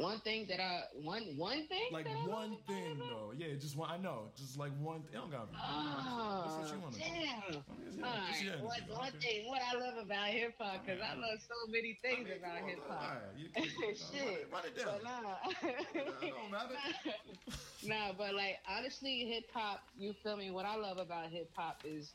One 0.01 0.19
thing 0.21 0.47
that 0.49 0.59
I 0.59 0.83
one 1.01 1.23
one 1.37 1.67
thing 1.67 1.89
Like 1.91 2.05
that 2.05 2.27
one 2.27 2.57
thing 2.67 2.97
though. 2.97 3.33
Yeah, 3.37 3.53
just 3.59 3.77
one. 3.77 3.89
I 3.89 3.97
know, 3.97 4.31
just 4.35 4.57
like 4.57 4.71
one. 4.81 5.03
It 5.11 5.13
don't 5.15 5.29
got 5.31 5.47
to 5.47 5.51
be. 5.53 5.57
Oh, 5.61 6.43
That's 6.59 6.71
what 6.71 6.77
you 6.77 6.81
wanna 6.83 6.95
do. 6.95 7.01
damn. 7.01 7.63
Yeah, 7.99 8.05
All 8.05 8.13
right. 8.17 8.63
What, 8.63 8.79
one 8.97 9.09
okay. 9.09 9.41
thing, 9.41 9.47
what 9.49 9.61
I 9.61 9.77
love 9.77 9.97
about 10.03 10.27
hip 10.27 10.55
hop, 10.59 10.83
because 10.85 11.01
I 11.01 11.13
love 11.15 11.39
so 11.39 11.71
many 11.71 11.97
I 12.03 12.07
things 12.07 12.27
mean, 12.29 12.37
about 12.39 12.67
hip 12.67 12.79
hop. 12.87 13.01
right, 13.01 13.37
you 13.37 13.49
can- 13.53 13.63
Shit. 13.63 14.23
it, 14.41 14.47
run 14.51 14.63
it 14.65 14.77
down. 14.77 14.87
But 14.93 15.03
nah. 15.03 15.69
It 16.21 16.33
don't 16.33 16.51
matter. 16.51 16.75
nah, 17.83 18.13
but 18.17 18.33
like 18.33 18.57
honestly, 18.69 19.25
hip 19.31 19.45
hop. 19.53 19.81
You 19.97 20.13
feel 20.23 20.37
me? 20.37 20.51
What 20.51 20.65
I 20.65 20.75
love 20.77 20.97
about 20.97 21.29
hip 21.29 21.49
hop 21.55 21.81
is, 21.85 22.13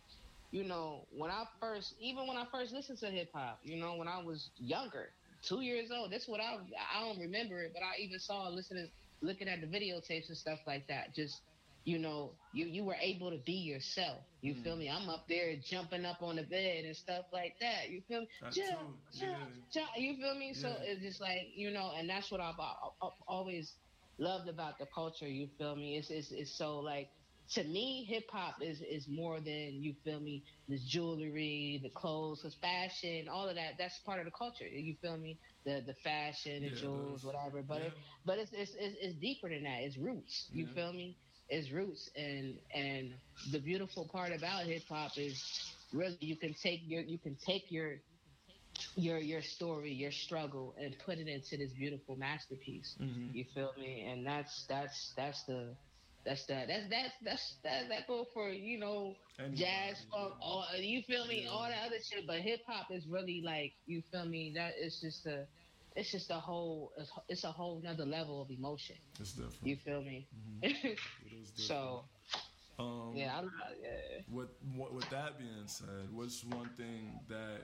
you 0.51 0.64
know, 0.64 1.07
when 1.16 1.31
I 1.31 1.44
first, 1.61 1.94
even 2.01 2.27
when 2.27 2.37
I 2.37 2.44
first 2.51 2.72
listened 2.72 2.99
to 2.99 3.07
hip 3.07 3.31
hop, 3.35 3.61
you 3.62 3.77
know, 3.77 3.94
when 3.96 4.09
I 4.09 4.22
was 4.22 4.51
younger, 4.59 5.11
two 5.47 5.63
years 5.63 5.91
old. 5.91 6.13
That's 6.13 6.29
what 6.29 6.41
I. 6.41 6.59
I 6.95 7.01
don't 7.07 7.21
remember 7.21 7.63
it, 7.63 7.73
but 7.73 7.83
I 7.83 8.01
even 8.03 8.19
saw 8.19 8.49
listening, 8.49 8.89
looking 9.21 9.49
at 9.49 9.61
the 9.61 9.67
videotapes 9.67 10.29
and 10.29 10.37
stuff 10.37 10.59
like 10.67 10.87
that. 10.89 11.15
Just. 11.15 11.41
You 11.89 12.01
know, 12.01 12.33
you 12.53 12.67
you 12.67 12.83
were 12.85 12.97
able 13.01 13.31
to 13.31 13.39
be 13.47 13.53
yourself. 13.53 14.19
You 14.41 14.55
mm. 14.55 14.65
feel 14.65 14.75
me? 14.75 14.91
I'm 14.91 15.09
up 15.09 15.29
there 15.29 15.55
jumping 15.71 16.05
up 16.05 16.21
on 16.21 16.35
the 16.35 16.43
bed 16.43 16.85
and 16.85 16.97
stuff 16.97 17.27
like 17.33 17.55
that. 17.61 17.91
You 17.91 18.03
feel 18.09 18.23
me? 18.23 18.29
Jump, 18.43 18.55
jump, 18.57 18.81
yeah. 19.13 19.37
jump. 19.73 19.89
You 19.97 20.17
feel 20.17 20.35
me? 20.35 20.53
So 20.53 20.75
it's 20.81 21.01
just 21.01 21.21
like 21.21 21.43
you 21.55 21.71
know, 21.71 21.93
and 21.97 22.11
that's 22.11 22.29
what 22.33 22.41
I've, 22.41 22.59
I've, 22.59 22.91
I've 23.01 23.13
always 23.29 23.71
loved 24.19 24.49
about 24.49 24.81
the 24.81 24.87
culture. 24.93 25.29
You 25.29 25.47
feel 25.59 25.77
me? 25.77 25.97
It's 25.97 26.11
it's, 26.11 26.33
it's 26.33 26.59
so 26.59 26.81
like 26.81 27.09
to 27.55 27.65
me, 27.65 28.05
hip 28.05 28.25
hop 28.31 28.57
is 28.63 28.81
is 28.81 29.07
more 29.09 29.41
than 29.41 29.83
you 29.83 29.95
feel 30.05 30.21
me. 30.21 30.45
The 30.69 30.79
jewelry, 30.87 31.81
the 31.83 31.91
clothes, 31.91 32.43
the 32.43 32.51
fashion, 32.51 33.29
all 33.29 33.49
of 33.49 33.55
that. 33.57 33.75
That's 33.79 33.99
part 34.01 34.19
of 34.21 34.25
the 34.27 34.33
culture. 34.33 34.67
You 34.67 34.95
feel 35.01 35.17
me? 35.17 35.39
The 35.65 35.83
the 35.87 35.95
fashion, 36.03 36.63
the 36.63 36.71
Yeah, 36.71 36.73
jewels, 36.73 37.25
whatever. 37.25 37.63
But 37.63 37.83
yeah. 37.83 37.83
it, 37.83 37.95
but 38.25 38.39
it's, 38.39 38.53
it's 38.53 38.75
it's 38.79 38.97
it's 39.01 39.15
deeper 39.21 39.49
than 39.49 39.65
that. 39.65 39.81
It's 39.83 39.97
roots. 39.99 40.49
You 40.53 40.67
Yeah. 40.67 40.73
feel 40.75 40.93
me? 40.93 41.19
It's 41.49 41.71
roots, 41.73 42.11
and 42.17 42.59
and 42.75 43.15
the 43.53 43.61
beautiful 43.61 44.09
part 44.11 44.33
about 44.33 44.65
hip 44.65 44.85
hop 44.89 45.17
is 45.19 45.43
really 45.93 46.17
you 46.21 46.37
can 46.37 46.55
take 46.55 46.81
your 46.85 47.03
you 47.03 47.19
can 47.19 47.37
take 47.45 47.71
your 47.71 47.97
your 48.97 49.19
your 49.19 49.43
story, 49.43 49.93
your 49.93 50.11
struggle, 50.11 50.75
and 50.79 50.97
put 51.05 51.19
it 51.19 51.29
into 51.29 51.57
this 51.57 51.73
beautiful 51.73 52.17
masterpiece. 52.17 52.97
Mhm. 53.01 53.35
You 53.35 53.45
feel 53.55 53.73
me? 53.79 54.07
And 54.11 54.27
that's 54.27 54.67
that's 54.69 55.13
that's 55.17 55.45
the 55.45 55.77
that's 56.27 56.45
the 56.47 56.65
that's 56.69 56.89
that's 56.91 57.12
that's 57.25 57.57
that 57.65 57.89
that 57.89 58.07
go 58.07 58.27
for 58.35 58.51
you 58.51 58.79
know 58.79 59.15
Anybody, 59.39 59.62
jazz 59.62 59.97
funk 60.12 60.35
all 60.43 60.67
you 60.79 61.03
feel 61.03 61.27
me 61.27 61.45
Yeah. 61.45 61.51
all 61.51 61.62
that 61.62 61.87
other 61.87 61.97
shit. 62.03 62.27
But 62.27 62.41
hip 62.41 62.61
hop 62.67 62.89
is 62.91 63.07
really 63.07 63.43
like 63.45 63.73
you 63.87 64.03
feel 64.11 64.27
me 64.27 64.53
that 64.57 64.73
it's 64.79 65.01
just 65.01 65.25
a 65.27 65.47
it's 65.95 66.11
just 66.11 66.31
a 66.31 66.35
whole 66.35 66.93
it's, 66.99 67.11
it's 67.29 67.45
a 67.45 67.51
whole 67.53 67.81
nother 67.83 68.05
level 68.05 68.43
of 68.43 68.51
emotion. 68.51 68.97
It's 69.21 69.33
different. 69.33 69.57
You 69.62 69.77
feel 69.77 70.03
me? 70.03 70.27
It 70.62 70.99
is 71.33 71.51
different. 71.51 71.69
so 71.69 72.05
um, 72.79 73.12
yeah, 73.15 73.39
I'm 73.39 73.45
not, 73.47 73.73
yeah. 73.83 74.21
With, 74.31 74.49
what, 74.75 74.93
with 74.93 75.09
that 75.09 75.39
being 75.39 75.67
said, 75.67 76.09
what's 76.12 76.45
one 76.45 76.69
thing 76.77 77.19
that 77.29 77.61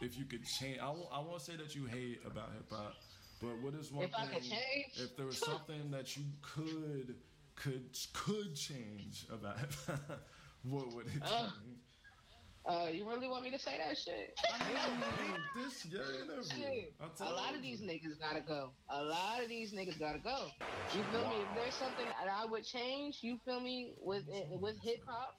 if 0.00 0.16
you 0.16 0.24
could 0.24 0.44
change? 0.44 0.78
I 0.80 0.86
won't, 0.90 1.08
I 1.12 1.18
won't 1.18 1.42
say 1.42 1.56
that 1.56 1.74
you 1.74 1.86
hate 1.86 2.20
about 2.24 2.50
hip 2.52 2.70
hop, 2.70 2.94
but 3.40 3.58
what 3.60 3.74
is 3.74 3.90
one 3.90 4.04
If 4.04 4.14
I 4.14 4.26
thing? 4.26 4.34
could 4.34 4.42
change? 4.42 4.92
If 4.94 5.16
there 5.16 5.26
was 5.26 5.38
something 5.38 5.90
that 5.90 6.16
you 6.16 6.22
could 6.42 7.16
could 7.56 7.96
could 8.12 8.54
change 8.54 9.26
about 9.32 9.56
what 10.62 10.92
would 10.94 11.06
it 11.06 11.24
change? 11.24 11.52
Uh, 12.64 12.86
you 12.92 13.08
really 13.08 13.26
want 13.26 13.42
me 13.42 13.50
to 13.50 13.58
say 13.58 13.76
that 13.76 13.98
shit? 13.98 14.38
I 14.54 14.58
mean, 14.68 15.64
this 15.64 15.84
your. 15.86 16.04
Shit. 16.44 16.94
A 17.20 17.24
lot 17.24 17.56
of 17.56 17.62
these 17.62 17.80
niggas 17.80 18.20
gotta 18.20 18.40
go. 18.40 18.70
A 18.88 19.02
lot 19.02 19.42
of 19.42 19.48
these 19.48 19.72
niggas 19.72 19.98
gotta 19.98 20.20
go. 20.20 20.46
You 20.94 21.02
feel 21.10 21.28
me? 21.28 21.36
If 21.40 21.56
there's 21.56 21.74
something 21.74 22.06
that 22.06 22.32
I 22.32 22.44
would 22.44 22.64
change, 22.64 23.18
you 23.22 23.38
feel 23.44 23.60
me? 23.60 23.94
With 24.00 24.24
with 24.60 24.76
hip 24.80 25.00
hop, 25.06 25.34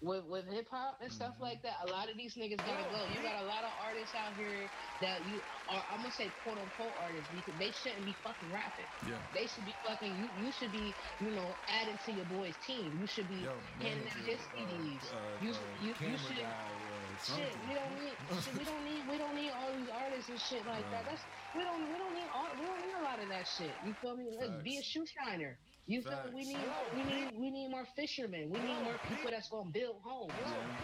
with 0.00 0.24
with 0.24 0.46
hip 0.48 0.66
hop 0.70 0.98
and 1.02 1.12
stuff 1.12 1.34
Mm-hmm. 1.34 1.42
like 1.44 1.62
that, 1.62 1.76
a 1.84 1.90
lot 1.92 2.08
of 2.10 2.16
these 2.16 2.34
niggas 2.34 2.56
gotta 2.64 2.84
go. 2.90 3.04
You 3.14 3.20
got 3.22 3.42
a 3.42 3.46
lot 3.46 3.64
of 3.64 3.70
artists 3.84 4.14
out 4.14 4.32
here 4.34 4.68
that 5.00 5.20
you 5.28 5.40
are. 5.68 5.84
I'm 5.90 6.00
gonna 6.00 6.10
say 6.12 6.32
quote 6.42 6.58
unquote 6.58 6.96
artists 7.00 7.28
because 7.34 7.54
they 7.58 7.70
shouldn't 7.72 8.04
be 8.04 8.16
fucking 8.24 8.50
rapping. 8.50 8.88
Yeah. 9.06 9.20
They 9.34 9.46
should 9.46 9.64
be 9.64 9.74
fucking. 9.84 10.16
You 10.16 10.28
you 10.46 10.52
should 10.52 10.72
be 10.72 10.96
you 11.20 11.30
know 11.30 11.58
adding 11.68 11.98
to 12.06 12.12
your 12.12 12.24
boy's 12.26 12.56
team. 12.66 12.96
You 13.00 13.06
should 13.06 13.28
be 13.28 13.44
Yo, 13.44 13.52
handing 13.80 14.08
out 14.08 14.24
his 14.24 14.40
CDs. 14.52 15.04
uh, 15.12 15.16
uh, 15.16 15.44
you 15.44 15.50
uh, 15.52 15.84
you 15.84 15.92
you 16.00 16.16
should. 16.18 16.36
guy, 16.40 16.48
uh, 16.48 17.36
Shit, 17.36 17.52
we 17.68 17.74
don't 17.74 17.94
need. 18.00 18.16
shit, 18.42 18.54
we 18.56 18.64
don't 18.64 18.84
need. 18.84 19.02
We 19.10 19.18
don't 19.18 19.34
need 19.36 19.50
all 19.52 19.68
these 19.76 19.90
artists 19.92 20.28
and 20.30 20.40
shit 20.40 20.64
like 20.66 20.88
that. 20.90 21.04
That's 21.04 21.22
we 21.54 21.62
don't. 21.62 21.84
We 21.92 21.98
don't 21.98 22.14
need. 22.14 22.28
All, 22.32 22.48
we 22.58 22.64
don't 22.64 22.80
need 22.80 22.94
a 22.98 23.02
lot 23.04 23.20
of 23.22 23.28
that 23.28 23.46
shit. 23.46 23.76
You 23.84 23.92
feel 24.00 24.16
me? 24.16 24.24
Let's 24.32 24.56
be 24.64 24.78
a 24.78 24.82
shoe 24.82 25.04
shiner. 25.04 25.58
You 25.90 26.02
feel 26.02 26.12
me? 26.32 26.34
We 26.34 26.44
need. 26.44 26.56
We 26.94 27.02
need. 27.02 27.28
We 27.40 27.50
need 27.50 27.68
more 27.68 27.84
fishermen. 27.96 28.48
We 28.48 28.60
need 28.60 28.78
more 28.84 28.94
people 29.08 29.28
that's 29.32 29.48
gonna 29.48 29.70
build 29.70 29.96
homes. 30.04 30.32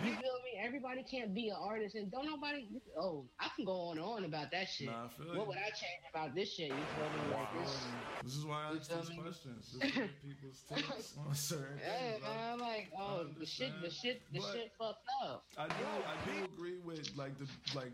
You 0.05 0.11
feel 0.11 0.39
me? 0.43 0.59
Everybody 0.61 1.05
can't 1.09 1.33
be 1.33 1.49
an 1.51 1.57
artist, 1.61 1.95
and 1.95 2.11
don't 2.11 2.25
nobody. 2.27 2.67
Oh, 2.99 3.25
I 3.39 3.49
can 3.55 3.65
go 3.65 3.73
on 3.91 3.99
and 3.99 4.05
on 4.07 4.25
about 4.25 4.51
that 4.51 4.69
shit. 4.69 4.89
Nah, 4.89 5.05
I 5.05 5.09
feel 5.09 5.27
what 5.29 5.35
you. 5.37 5.45
would 5.45 5.59
I 5.59 5.71
change 5.71 6.03
about 6.13 6.35
this 6.35 6.53
shit? 6.55 6.69
You 6.69 6.75
feel 6.75 7.11
me? 7.29 7.35
Like 7.35 7.65
this. 7.65 7.79
This 8.25 8.35
is 8.35 8.45
why 8.45 8.65
I 8.69 8.75
ask 8.75 8.91
these 8.91 9.11
me? 9.11 9.17
questions. 9.23 9.77
Just 9.79 9.95
to 9.95 10.01
get 10.01 10.11
people's 10.27 10.63
takes 10.69 11.15
on 11.25 11.35
certain 11.37 11.79
Yeah, 11.79 12.11
things. 12.11 12.23
Man. 12.25 12.59
Like, 12.59 12.89
oh, 12.99 13.27
the 13.39 13.47
shit. 13.47 13.71
The 13.81 13.91
shit. 13.91 14.23
The 14.33 14.41
But- 14.41 14.53
shit 14.55 14.73
fucked 14.77 15.07
up. 15.25 15.45
I 15.57 15.69
do 15.69 15.75
I 15.75 16.17
do 16.39 16.45
agree 16.47 16.79
with 16.85 17.09
like 17.15 17.39
the 17.39 17.47
like 17.77 17.93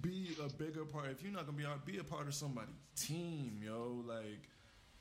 be 0.00 0.36
a 0.44 0.48
bigger 0.52 0.84
part. 0.84 1.06
If 1.10 1.22
you're 1.24 1.32
not 1.32 1.46
gonna 1.46 1.58
be 1.58 1.64
out, 1.66 1.84
be 1.84 1.98
a 1.98 2.04
part 2.04 2.28
of 2.28 2.34
somebody's 2.34 2.74
team, 2.94 3.58
yo. 3.64 4.04
Like 4.06 4.46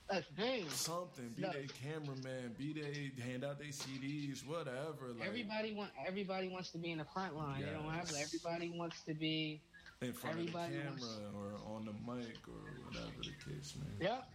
a 0.09 0.21
thing. 0.21 0.69
Something. 0.69 1.29
Be 1.35 1.41
No. 1.41 1.51
they 1.51 1.67
cameraman. 1.67 2.55
Be 2.57 2.73
they 2.73 3.11
hand 3.21 3.43
out 3.43 3.59
their 3.59 3.67
CDs. 3.71 4.45
Whatever. 4.45 5.13
Like 5.17 5.27
Everybody 5.27 5.73
want 5.73 5.91
everybody 6.05 6.47
wants 6.49 6.69
to 6.71 6.77
be 6.77 6.91
in 6.91 6.97
the 6.99 7.05
front 7.05 7.35
line. 7.35 7.61
They 7.61 7.69
don't 7.71 7.89
have 7.89 8.09
Yes. 8.11 8.23
everybody 8.25 8.69
wants 8.77 9.01
to 9.03 9.13
be 9.13 9.61
in 10.01 10.13
front 10.13 10.37
everybody 10.39 10.75
of 10.77 10.83
the 10.83 10.89
wants- 10.89 11.05
camera 11.17 11.31
or 11.35 11.75
on 11.75 11.85
the 11.85 11.93
mic 11.93 12.37
or 12.47 12.81
whatever 12.85 13.11
the 13.21 13.51
case, 13.53 13.75
man. 13.75 13.97
Yep. 13.99 14.29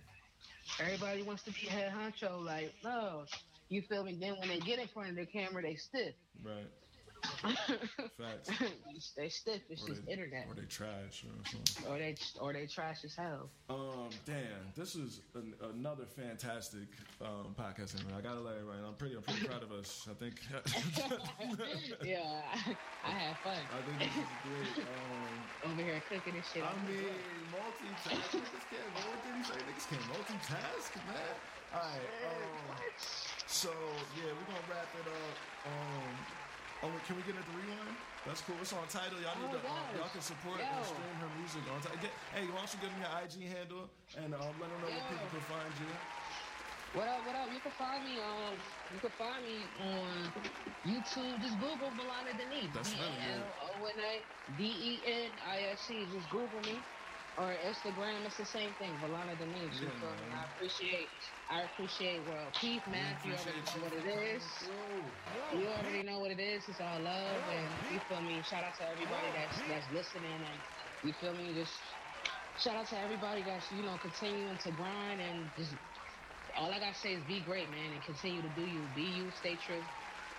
Everybody 0.80 1.22
wants 1.22 1.42
to 1.44 1.50
be 1.52 1.66
head 1.66 1.92
honcho, 1.92 2.42
like, 2.44 2.72
no. 2.84 3.26
You 3.68 3.82
feel 3.82 4.04
me? 4.04 4.14
Then 4.14 4.38
when 4.38 4.48
they 4.48 4.58
get 4.60 4.78
in 4.78 4.88
front 4.88 5.10
of 5.10 5.16
the 5.16 5.26
camera, 5.26 5.62
they 5.62 5.76
stiff. 5.76 6.14
Right. 6.42 6.66
Facts. 8.18 8.50
they 9.16 9.28
stiff. 9.28 9.60
It's 9.68 9.82
Or 9.84 9.88
just 9.88 10.06
they, 10.06 10.12
internet. 10.12 10.46
or 10.48 10.54
they 10.54 10.66
trash 10.66 11.24
or. 11.24 11.90
Or 11.92 11.98
they 11.98 12.14
or 12.40 12.52
they 12.52 12.66
trash 12.66 13.04
as 13.04 13.14
hell. 13.14 13.50
Um, 13.68 14.10
damn, 14.24 14.70
this 14.76 14.94
is 14.94 15.20
an, 15.34 15.54
another 15.74 16.04
fantastic 16.06 16.88
um, 17.20 17.54
podcast. 17.58 17.94
I 18.16 18.20
gotta 18.20 18.40
let 18.40 18.54
everybody. 18.56 18.78
I'm 18.86 18.94
pretty, 18.94 19.16
I'm 19.16 19.22
pretty 19.22 19.46
proud 19.46 19.62
of 19.62 19.72
us. 19.72 20.06
I 20.10 20.14
think, 20.14 20.40
yeah, 22.04 22.42
I, 22.54 22.76
I 23.04 23.10
had 23.10 23.36
fun 23.38 23.56
I 23.58 23.80
think 23.86 23.98
this 23.98 24.16
is 24.16 24.30
great. 24.46 24.86
Um, 24.86 25.72
over 25.72 25.82
here 25.82 26.02
cooking 26.08 26.34
and 26.34 26.44
shit. 26.52 26.62
I 26.62 26.72
mean, 26.86 27.10
multitask. 27.50 28.38
Niggas 28.38 28.64
can't. 28.70 28.90
What 28.94 29.18
did 29.24 29.34
he 29.36 29.44
say? 29.44 29.58
Niggas 29.66 29.88
can't 29.90 30.06
multitask, 30.14 30.94
man. 31.06 31.36
All 31.74 31.80
right. 31.80 31.96
Um, 32.28 32.76
so 33.46 33.70
yeah, 34.16 34.30
we're 34.30 34.46
gonna 34.46 34.68
wrap 34.70 34.88
it 35.00 35.08
up. 35.08 35.36
Um, 35.66 36.12
oh, 36.82 36.90
can 37.06 37.14
we 37.16 37.22
get 37.22 37.34
into 37.38 37.52
rewind? 37.54 37.96
That's 38.26 38.42
cool. 38.46 38.54
It's 38.62 38.70
on 38.72 38.86
Tidal. 38.86 39.18
Y'all 39.18 39.34
need 39.42 39.50
Oh, 39.50 39.58
to. 39.58 39.66
Um, 39.66 39.86
y'all 39.98 40.12
can 40.14 40.22
support 40.22 40.62
Yo. 40.62 40.66
and 40.66 40.86
stream 40.86 41.16
her 41.18 41.30
music 41.38 41.62
on 41.70 41.78
Tidal. 41.82 41.98
Hey, 42.30 42.46
why 42.46 42.62
don't 42.62 42.70
you 42.70 42.78
give 42.82 42.92
me 42.94 43.02
your 43.02 43.14
IG 43.18 43.34
handle 43.50 43.84
and 44.14 44.30
um, 44.34 44.54
let 44.62 44.70
them 44.70 44.78
know 44.82 44.90
where 44.94 45.06
people 45.10 45.28
can 45.34 45.44
find 45.50 45.72
you. 45.82 45.90
What 46.94 47.08
up? 47.08 47.24
What 47.24 47.34
up? 47.34 47.48
You 47.48 47.58
can 47.58 47.72
find 47.80 48.04
me 48.04 48.20
on. 48.20 48.52
You 48.92 49.00
can 49.00 49.14
find 49.16 49.40
me 49.42 49.64
on 49.80 50.12
YouTube. 50.84 51.40
Just 51.40 51.56
Google 51.56 51.88
Balana 51.96 52.36
Denise. 52.36 52.68
That's 52.76 52.92
B 52.92 53.00
really 53.00 53.16
good. 53.16 53.40
L 53.40 53.80
O 53.80 53.86
N 53.88 53.96
A 53.96 54.14
D 54.60 54.62
E 54.68 54.92
N 55.08 55.30
I 55.48 55.72
S 55.72 55.88
E. 55.88 56.04
Just 56.12 56.28
Google 56.28 56.60
me. 56.68 56.76
Or 57.36 57.54
Instagram, 57.64 58.26
it's 58.26 58.36
the 58.36 58.44
same 58.44 58.74
thing. 58.74 58.98
Valona 59.00 59.38
Denise. 59.38 59.80
You 59.80 59.88
Yeah, 59.88 59.94
feel 60.00 60.16
me? 60.16 60.28
man. 60.28 60.38
I 60.38 60.44
appreciate. 60.54 61.10
I 61.48 61.62
appreciate 61.62 62.26
world 62.26 62.54
peace, 62.60 62.82
man. 62.86 63.16
You 63.24 63.34
already 63.34 63.62
know 63.62 63.78
what 63.82 63.92
it 63.92 64.06
is. 64.06 64.68
You 65.50 65.68
already 65.68 66.02
know 66.02 66.20
what 66.20 66.30
it 66.30 66.40
is. 66.40 66.68
It's 66.68 66.80
all 66.80 67.00
love, 67.00 67.48
and 67.48 67.70
you 67.88 68.00
feel 68.00 68.20
me. 68.22 68.42
Shout 68.42 68.64
out 68.64 68.74
to 68.76 68.84
everybody 68.88 69.32
that's 69.32 69.62
that's 69.66 69.90
listening, 69.90 70.42
and 70.44 70.60
you 71.02 71.12
feel 71.14 71.34
me. 71.34 71.54
Just 71.54 71.80
shout 72.58 72.76
out 72.76 72.86
to 72.88 72.98
everybody 72.98 73.42
that's 73.42 73.70
you 73.70 73.82
know 73.84 73.98
continuing 73.98 74.58
to 74.58 74.72
grind 74.72 75.20
and 75.20 75.50
just 75.56 75.76
all 76.56 76.72
I 76.72 76.78
gotta 76.80 76.94
say 76.94 77.14
is 77.14 77.24
be 77.24 77.42
great, 77.42 77.70
man, 77.70 77.92
and 77.92 78.02
continue 78.02 78.42
to 78.42 78.48
do 78.50 78.62
you. 78.62 78.88
Be 78.94 79.02
you. 79.04 79.30
Stay 79.30 79.56
true. 79.56 79.84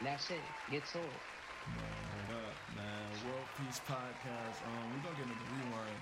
That's 0.01 0.29
it. 0.29 0.43
Get 0.69 0.85
to 0.93 0.99
it. 0.99 1.21
Man, 1.67 2.09
what 2.13 2.29
up, 2.29 2.57
man? 2.75 3.21
World 3.25 3.47
Peace 3.57 3.79
Podcast. 3.79 4.65
Um, 4.65 4.93
we're 4.93 5.01
gonna 5.01 5.15
get 5.15 5.23
into 5.29 5.35
the 5.35 5.49
rewind. 5.49 6.01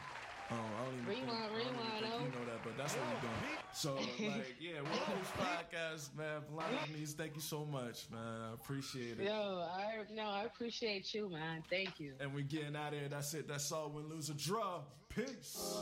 Um, 0.52 0.58
I 0.60 0.84
don't 0.84 0.94
even 0.96 1.06
Rewind, 1.08 1.28
think, 1.28 1.32
I 1.32 1.48
don't 1.48 1.62
even 1.62 1.74
rewind, 1.74 2.02
think 2.02 2.14
oh. 2.14 2.20
you 2.20 2.32
know 2.32 2.46
that, 2.52 2.64
but 2.64 2.78
that's 2.78 2.94
what 2.96 3.06
we're 3.08 3.22
doing. 3.22 3.42
So, 3.74 3.96
like, 4.36 4.56
yeah, 4.60 4.82
World 4.82 5.00
Peace 5.08 5.32
Podcast, 5.40 6.18
man. 6.18 6.42
Blonde 6.52 6.76
Denise, 6.92 7.14
thank 7.14 7.36
you 7.36 7.42
so 7.42 7.64
much, 7.66 8.08
man. 8.12 8.42
I 8.50 8.54
appreciate 8.54 9.20
it. 9.20 9.24
Yo, 9.26 9.32
I 9.32 10.04
no, 10.14 10.24
I 10.24 10.44
appreciate 10.44 11.14
you, 11.14 11.30
man. 11.30 11.64
Thank 11.70 12.00
you. 12.00 12.14
And 12.20 12.34
we 12.34 12.44
getting 12.44 12.76
out 12.76 12.94
of 12.94 13.00
here. 13.00 13.08
That's 13.08 13.34
it. 13.34 13.48
That's 13.48 13.72
all. 13.72 13.90
Win, 13.90 14.10
lose, 14.10 14.30
or 14.30 14.34
draw. 14.34 14.82
Peace. 15.08 15.78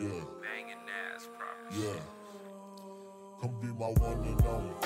Yeah, 0.00 0.08
Banging 0.42 0.82
ass 1.14 1.28
promise. 1.38 1.76
yeah. 1.78 2.00
Come 3.40 3.60
be 3.60 3.68
my 3.68 3.86
one 3.86 4.24
and 4.24 4.46
only. 4.46 4.81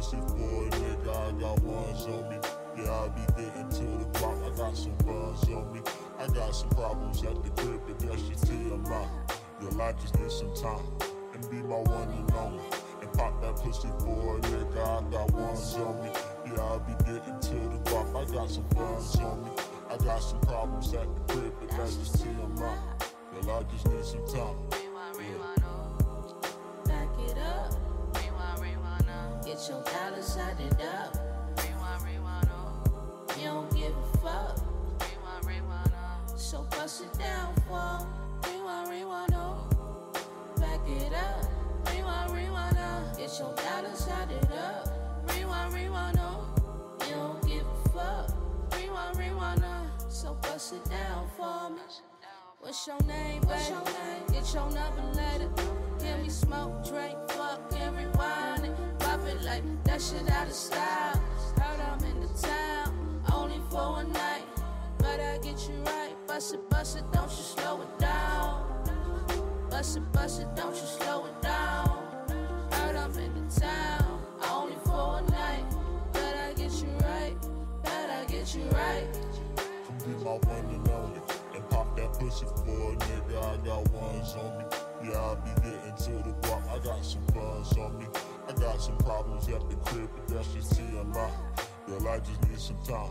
Pussy 0.00 0.16
for 0.16 0.64
a 0.64 0.70
nigga. 0.70 1.10
I 1.10 1.32
got 1.38 1.62
ones 1.62 2.06
on 2.06 2.30
me. 2.30 2.38
Yeah, 2.74 2.90
I'll 2.90 3.10
be 3.10 3.20
getting 3.36 3.68
to 3.68 3.84
the 3.98 4.06
block. 4.18 4.34
I 4.46 4.56
got 4.56 4.74
some 4.74 4.94
buns 5.04 5.44
on 5.44 5.72
me. 5.74 5.80
I 6.18 6.26
got 6.28 6.54
some 6.54 6.70
problems 6.70 7.22
at 7.22 7.44
the 7.44 7.50
crib, 7.50 7.82
but 7.86 7.98
that's 7.98 8.22
just 8.22 8.44
TMI. 8.46 9.08
Girl, 9.60 9.82
I 9.82 9.92
just 9.92 10.18
need 10.18 10.30
some 10.30 10.54
time. 10.54 10.80
And 11.34 11.50
be 11.50 11.56
my 11.56 11.76
one 11.76 12.08
and 12.16 12.32
only. 12.32 12.64
And 13.02 13.12
pop 13.12 13.42
that 13.42 13.56
pussy 13.56 13.88
for 13.98 14.38
a 14.38 14.40
nigga. 14.40 14.80
I 14.80 15.10
got 15.10 15.32
ones 15.32 15.74
on 15.74 16.02
me. 16.02 16.10
Yeah, 16.46 16.62
I'll 16.62 16.80
be 16.80 16.94
getting 17.04 17.38
to 17.38 17.54
the 17.68 17.80
block. 17.84 18.08
I 18.16 18.24
got 18.32 18.50
some 18.50 18.64
buns 18.74 19.16
on 19.16 19.42
me. 19.42 19.50
I 19.90 19.98
got 19.98 20.22
some 20.22 20.40
problems 20.40 20.94
at 20.94 21.14
the 21.14 21.34
crib, 21.34 21.52
but 21.60 21.76
that's 21.76 21.96
just 21.96 22.24
TMI. 22.24 22.56
Girl, 22.56 23.50
I 23.50 23.62
just 23.70 23.86
need 23.86 24.04
some 24.06 24.26
time. 24.26 24.79
Get 29.60 29.68
your 29.68 29.82
dollars 29.82 30.38
added 30.38 30.80
up. 30.80 31.16
Rewind, 31.58 32.02
rewind, 32.02 32.48
oh. 32.50 33.26
You 33.38 33.44
don't 33.44 33.70
give 33.76 33.92
a 33.94 34.16
fuck. 34.16 34.56
Rewind, 35.02 35.44
rewind, 35.44 35.92
oh. 35.94 36.34
So 36.34 36.66
bust 36.70 37.02
it 37.02 37.18
down 37.18 37.54
for. 37.68 38.06
Rewind, 38.48 38.88
rewind, 38.88 39.34
oh. 39.34 39.68
Back 40.56 40.80
it 40.88 41.12
up. 41.12 41.44
Rewind, 41.92 42.32
rewind, 42.32 42.76
oh. 42.80 43.12
Get 43.18 43.38
your 43.38 43.54
dollars 43.54 44.08
added 44.08 44.48
up. 44.50 44.88
Rewind, 45.36 45.74
rewind, 45.74 46.18
oh. 46.18 46.54
You 47.06 47.14
don't 47.16 47.46
give 47.46 47.66
a 47.66 47.88
fuck. 47.90 48.30
Rewind, 48.80 49.18
rewind, 49.18 49.62
oh. 49.62 50.08
So 50.08 50.38
bust 50.40 50.72
it 50.72 50.84
down 50.88 51.28
for 51.36 51.68
me. 51.68 51.82
What's 52.60 52.86
your 52.86 53.00
name, 53.00 53.42
baby? 53.42 54.32
Get 54.32 54.54
your 54.54 54.70
number 54.70 55.02
later. 55.12 55.50
Give 55.98 56.18
me 56.22 56.30
smoke, 56.30 56.59
that 60.00 60.30
out 60.30 60.46
of 60.46 60.54
style. 60.54 61.22
Heard 61.60 61.80
I'm 61.80 62.02
in 62.04 62.20
the 62.22 62.28
town, 62.40 63.22
only 63.34 63.60
for 63.68 63.92
one 63.92 64.10
night. 64.12 64.44
But 64.96 65.20
I 65.20 65.36
get 65.42 65.68
you 65.68 65.74
right. 65.84 66.14
Bust 66.26 66.54
it, 66.54 66.70
bust 66.70 66.96
it, 66.96 67.04
don't 67.12 67.30
you 67.30 67.36
slow 67.36 67.82
it 67.82 67.98
down. 67.98 68.64
Bust 69.70 69.98
it, 69.98 70.12
bust 70.12 70.40
it, 70.40 70.48
don't 70.56 70.74
you 70.74 70.86
slow 70.86 71.26
it 71.26 71.42
down. 71.42 71.98
Heard 72.72 72.96
I'm 72.96 73.12
in 73.18 73.46
the 73.46 73.60
town, 73.60 74.22
only 74.50 74.74
for 74.86 75.20
one 75.20 75.26
night. 75.26 75.66
But 76.14 76.34
I 76.34 76.54
get 76.54 76.72
you 76.80 76.88
right. 77.04 77.36
Bet 77.82 78.10
I 78.10 78.24
get 78.24 78.54
you 78.54 78.62
right. 78.70 79.06
Come 79.86 79.98
be 79.98 80.24
my 80.24 80.30
one 80.30 80.64
and 80.64 80.88
only. 80.88 81.20
And 81.54 81.68
pop 81.68 81.94
that 81.98 82.14
pussy 82.14 82.46
for 82.46 82.92
a 82.92 82.96
nigga. 82.96 83.36
I 83.36 83.56
got 83.66 83.90
ones 83.92 84.34
on 84.34 84.58
me. 84.58 84.64
Yeah, 85.10 85.18
I'll 85.18 85.36
be 85.36 85.50
getting 85.60 85.94
to 85.94 86.26
the 86.26 86.34
block. 86.40 86.62
I 86.72 86.78
got 86.78 87.04
some 87.04 87.24
buns 87.34 87.76
on 87.76 87.98
me. 87.98 88.06
I 88.50 88.52
got 88.54 88.82
some 88.82 88.96
problems 88.96 89.46
at 89.46 89.70
the 89.70 89.76
crib, 89.76 90.10
but 90.12 90.26
that's 90.26 90.52
just 90.52 90.72
TMI. 90.72 91.30
Girl, 91.86 92.08
I 92.08 92.18
just 92.18 92.42
need 92.48 92.58
some 92.58 92.78
time. 92.82 93.08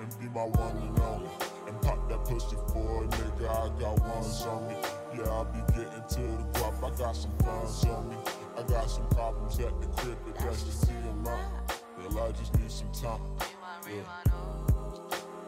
And 0.00 0.08
be 0.18 0.26
my 0.34 0.46
one 0.46 0.76
and 0.78 0.98
only. 0.98 1.30
And 1.68 1.80
pop 1.80 2.08
that 2.08 2.24
pussy 2.24 2.56
for 2.72 3.04
a 3.04 3.06
nigga. 3.06 3.48
I 3.48 3.68
got 3.78 4.00
ones 4.00 4.42
on 4.42 4.66
me. 4.66 4.74
Yeah, 5.14 5.30
I'll 5.30 5.44
be 5.44 5.60
getting 5.74 6.02
to 6.08 6.20
the 6.20 6.48
block. 6.54 6.74
I 6.82 6.98
got 6.98 7.14
some 7.14 7.30
buns 7.38 7.84
on 7.84 8.08
me. 8.08 8.16
I 8.58 8.62
got 8.64 8.90
some 8.90 9.06
problems 9.10 9.60
at 9.60 9.80
the 9.80 9.86
crib, 9.96 10.18
but 10.26 10.34
that's 10.38 10.64
just 10.64 10.88
TMI. 10.88 11.38
Girl, 11.96 12.20
I 12.24 12.32
just 12.32 12.58
need 12.58 12.72
some 12.72 12.90
time. 12.90 13.20
Yeah. 13.86 14.02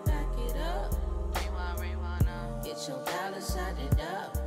Back 0.05 0.39
it 0.39 0.57
up. 0.57 0.95
Rewind, 1.35 1.81
rewind. 1.81 2.65
Get 2.65 2.79
your 2.87 3.05
dollars 3.05 3.57
added 3.57 4.01
up. 4.03 4.42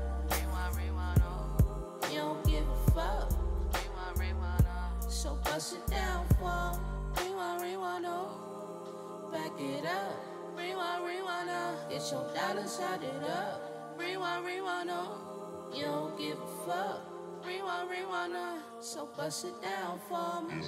Your 12.46 12.54
dollars 12.54 12.80
added 12.80 13.24
up. 13.24 13.98
Rewind, 13.98 14.46
rewind, 14.46 14.90
oh. 14.92 15.70
You 15.74 15.86
don't 15.86 16.18
give 16.18 16.38
a 16.38 16.66
fuck. 16.68 17.02
Rewind, 17.44 17.90
rewind, 17.90 18.34
oh. 18.36 18.60
So 18.82 19.10
bust 19.18 19.46
it 19.46 19.62
down 19.64 20.00
for 20.08 20.44
me. 20.44 20.64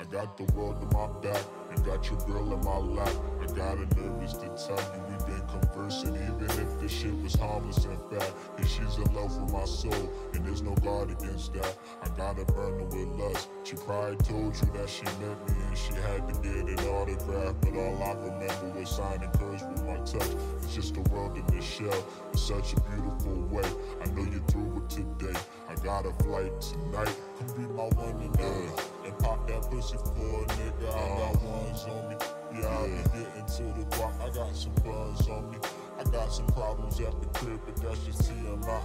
I 0.00 0.04
got 0.04 0.34
the 0.38 0.44
world 0.54 0.80
in 0.80 0.88
my 0.96 1.08
back 1.20 1.44
and 1.70 1.84
got 1.84 2.08
your 2.08 2.18
girl 2.20 2.54
in 2.54 2.64
my 2.64 2.78
lap. 2.78 3.12
I 3.42 3.46
got 3.52 3.76
a 3.76 3.86
nervous 4.00 4.32
to 4.32 4.48
tell 4.56 4.80
you 4.80 5.02
we've 5.10 5.26
been 5.26 5.46
conversing, 5.46 6.14
even 6.14 6.48
if 6.48 6.80
the 6.80 6.88
shit 6.88 7.14
was 7.22 7.34
harmless 7.34 7.84
and 7.84 8.00
fat. 8.10 8.32
And 8.56 8.66
she's 8.66 8.96
in 8.96 9.14
love 9.14 9.36
with 9.38 9.52
my 9.52 9.66
soul, 9.66 10.10
and 10.32 10.46
there's 10.46 10.62
no 10.62 10.74
guard 10.76 11.10
against 11.10 11.52
that. 11.52 11.76
I 12.02 12.08
burn 12.44 12.78
her 12.78 12.84
with 12.84 13.08
lust. 13.20 13.48
She 13.64 13.76
probably 13.76 14.16
told 14.24 14.54
you 14.54 14.70
that 14.72 14.88
she 14.88 15.04
met 15.04 15.48
me 15.48 15.54
and 15.68 15.76
she 15.76 15.92
had 15.94 16.26
to 16.28 16.34
get 16.40 16.56
an 16.56 16.78
autograph, 16.88 17.54
but 17.60 17.74
all 17.74 18.02
I 18.02 18.12
remember 18.12 18.78
was 18.78 18.88
signing 18.88 19.30
curves 19.32 19.62
with 19.64 19.84
my 19.84 19.96
touch. 19.96 20.34
It's 20.62 20.74
just 20.74 20.96
a 20.96 21.00
world 21.10 21.36
in 21.36 21.46
this 21.54 21.64
shell 21.64 22.04
in 22.32 22.38
such 22.38 22.72
a 22.72 22.80
beautiful 22.80 23.42
way. 23.50 23.68
I 24.02 24.06
know 24.10 24.24
you're 24.30 24.40
through 24.48 24.80
with 24.80 24.88
today. 24.88 25.38
I 25.68 25.74
got 25.76 26.06
a 26.06 26.12
flight 26.24 26.58
tonight. 26.60 27.14
Come 27.38 27.56
be 27.56 27.72
my 27.74 27.84
one 27.84 28.20
and 28.22 28.40
only. 28.40 28.72
And 29.10 29.18
pop 29.18 29.48
that 29.48 29.62
pussy 29.68 29.96
for 29.96 30.44
a 30.44 30.46
nigga. 30.46 30.86
I 30.86 31.18
got 31.18 31.42
ones 31.42 31.84
on 31.84 32.08
me. 32.10 32.16
Yeah, 32.54 32.68
I 32.68 32.86
be 32.86 33.18
getting 33.18 33.46
to 33.56 33.62
the 33.74 33.84
guap. 33.96 34.14
I 34.22 34.32
got 34.32 34.54
some 34.54 34.72
buns 34.84 35.28
on 35.28 35.50
me. 35.50 35.58
I 35.98 36.04
got 36.04 36.32
some 36.32 36.46
problems 36.46 37.00
at 37.00 37.20
the 37.20 37.26
crib, 37.34 37.60
but 37.66 37.74
that's 37.82 38.04
just 38.04 38.30
TMI. 38.30 38.80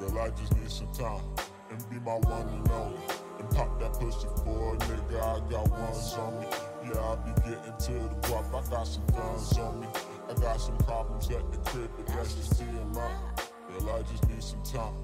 Girl, 0.00 0.18
I 0.18 0.30
just 0.30 0.56
need 0.56 0.70
some 0.70 0.92
time 0.92 1.22
and 1.70 1.88
be 1.88 2.00
my 2.00 2.16
one 2.16 2.48
and 2.48 2.68
only. 2.72 2.98
And 3.38 3.48
pop 3.50 3.78
that 3.78 3.92
pussy 3.92 4.26
for 4.42 4.74
a 4.74 4.78
nigga. 4.78 5.22
I 5.22 5.38
got 5.48 5.70
ones 5.70 6.14
on 6.14 6.40
me. 6.40 6.46
Yeah, 6.86 7.00
I 7.00 7.14
be 7.22 7.32
getting 7.42 7.76
to 7.78 7.92
the 7.92 8.18
guap. 8.26 8.48
I 8.48 8.68
got 8.70 8.88
some 8.88 9.06
funds 9.06 9.56
on 9.56 9.80
me. 9.82 9.86
I 10.28 10.34
got 10.34 10.60
some 10.60 10.76
problems 10.78 11.30
at 11.30 11.48
the 11.52 11.58
crib, 11.70 11.90
but 11.96 12.08
that's 12.08 12.34
just 12.34 12.60
TMI. 12.60 13.10
Girl, 13.68 13.90
I 13.90 14.02
just 14.02 14.28
need 14.28 14.42
some 14.42 14.62
time. 14.64 14.94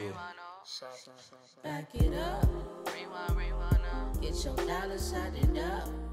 Yeah. 0.00 0.12
Oh. 0.14 1.62
Back 1.62 1.94
it 1.94 2.14
up. 2.14 2.48
Rewind, 2.94 3.36
rewind 3.36 3.74
up. 3.74 3.77
Get 4.20 4.44
your 4.44 4.56
dollars, 4.56 5.00
side 5.00 5.32
it 5.36 5.58
up. 5.58 6.07